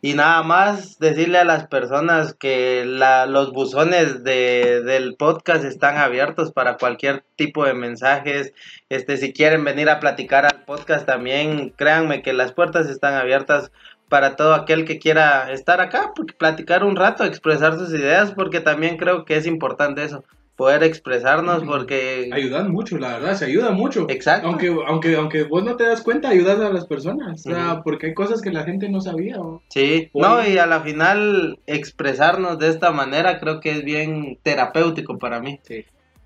[0.00, 5.96] Y nada más decirle a las personas que la, los buzones de, del podcast están
[5.96, 8.52] abiertos para cualquier tipo de mensajes.
[8.88, 13.72] Este, si quieren venir a platicar al podcast también, créanme que las puertas están abiertas
[14.08, 18.98] para todo aquel que quiera estar acá, platicar un rato, expresar sus ideas, porque también
[18.98, 20.24] creo que es importante eso,
[20.58, 22.28] poder expresarnos, porque...
[22.32, 24.06] Ayudan mucho, la verdad, se ayuda mucho.
[24.08, 24.48] Exacto.
[24.48, 27.46] Aunque, aunque, aunque vos no te das cuenta, ayudas a las personas.
[27.46, 27.82] O sea, Ujú.
[27.84, 29.38] porque hay cosas que la gente no sabía.
[29.38, 29.62] ¿o?
[29.68, 35.16] Sí, no, y a la final expresarnos de esta manera creo que es bien terapéutico
[35.16, 35.60] para mí.
[35.62, 35.84] Sí.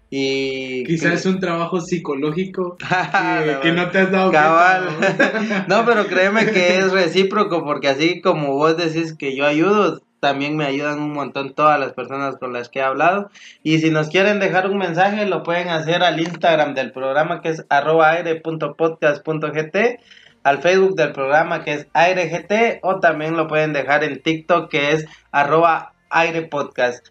[0.09, 2.87] Y Quizás es un trabajo psicológico que,
[3.47, 4.97] La que no te has dado Cabal.
[4.99, 10.01] cuenta, no, pero créeme que es recíproco porque así como vos decís que yo ayudo,
[10.23, 13.29] también me ayudan un montón todas las personas con las que he hablado.
[13.65, 17.49] Y si nos quieren dejar un mensaje, lo pueden hacer al Instagram del programa que
[17.49, 19.77] es arroba aire.podcast.gt,
[20.45, 24.93] al Facebook del programa que es airegt o también lo pueden dejar en TikTok que
[24.93, 27.09] es arroba airepodcast.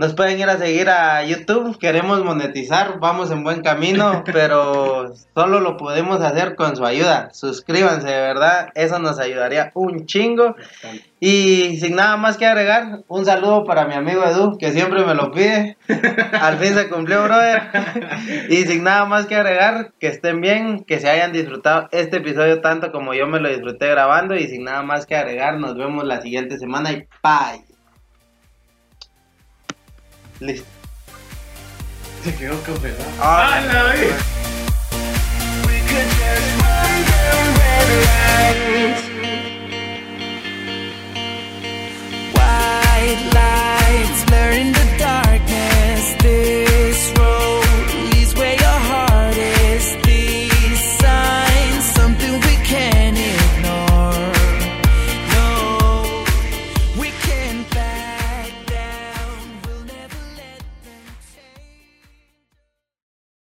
[0.00, 5.60] Nos pueden ir a seguir a YouTube, queremos monetizar, vamos en buen camino, pero solo
[5.60, 7.28] lo podemos hacer con su ayuda.
[7.34, 10.56] Suscríbanse, de verdad, eso nos ayudaría un chingo.
[11.20, 15.14] Y sin nada más que agregar, un saludo para mi amigo Edu, que siempre me
[15.14, 15.76] lo pide.
[16.40, 17.64] Al fin se cumplió, brother.
[18.48, 22.62] Y sin nada más que agregar, que estén bien, que se hayan disfrutado este episodio
[22.62, 24.34] tanto como yo me lo disfruté grabando.
[24.34, 27.69] Y sin nada más que agregar, nos vemos la siguiente semana y bye.
[30.40, 30.66] Listo.
[32.24, 32.96] Se quedó campeón.
[33.20, 33.84] Ah, ¡Ah, la
[42.34, 44.24] White lights
[44.72, 46.14] the darkness.
[46.22, 47.59] This road.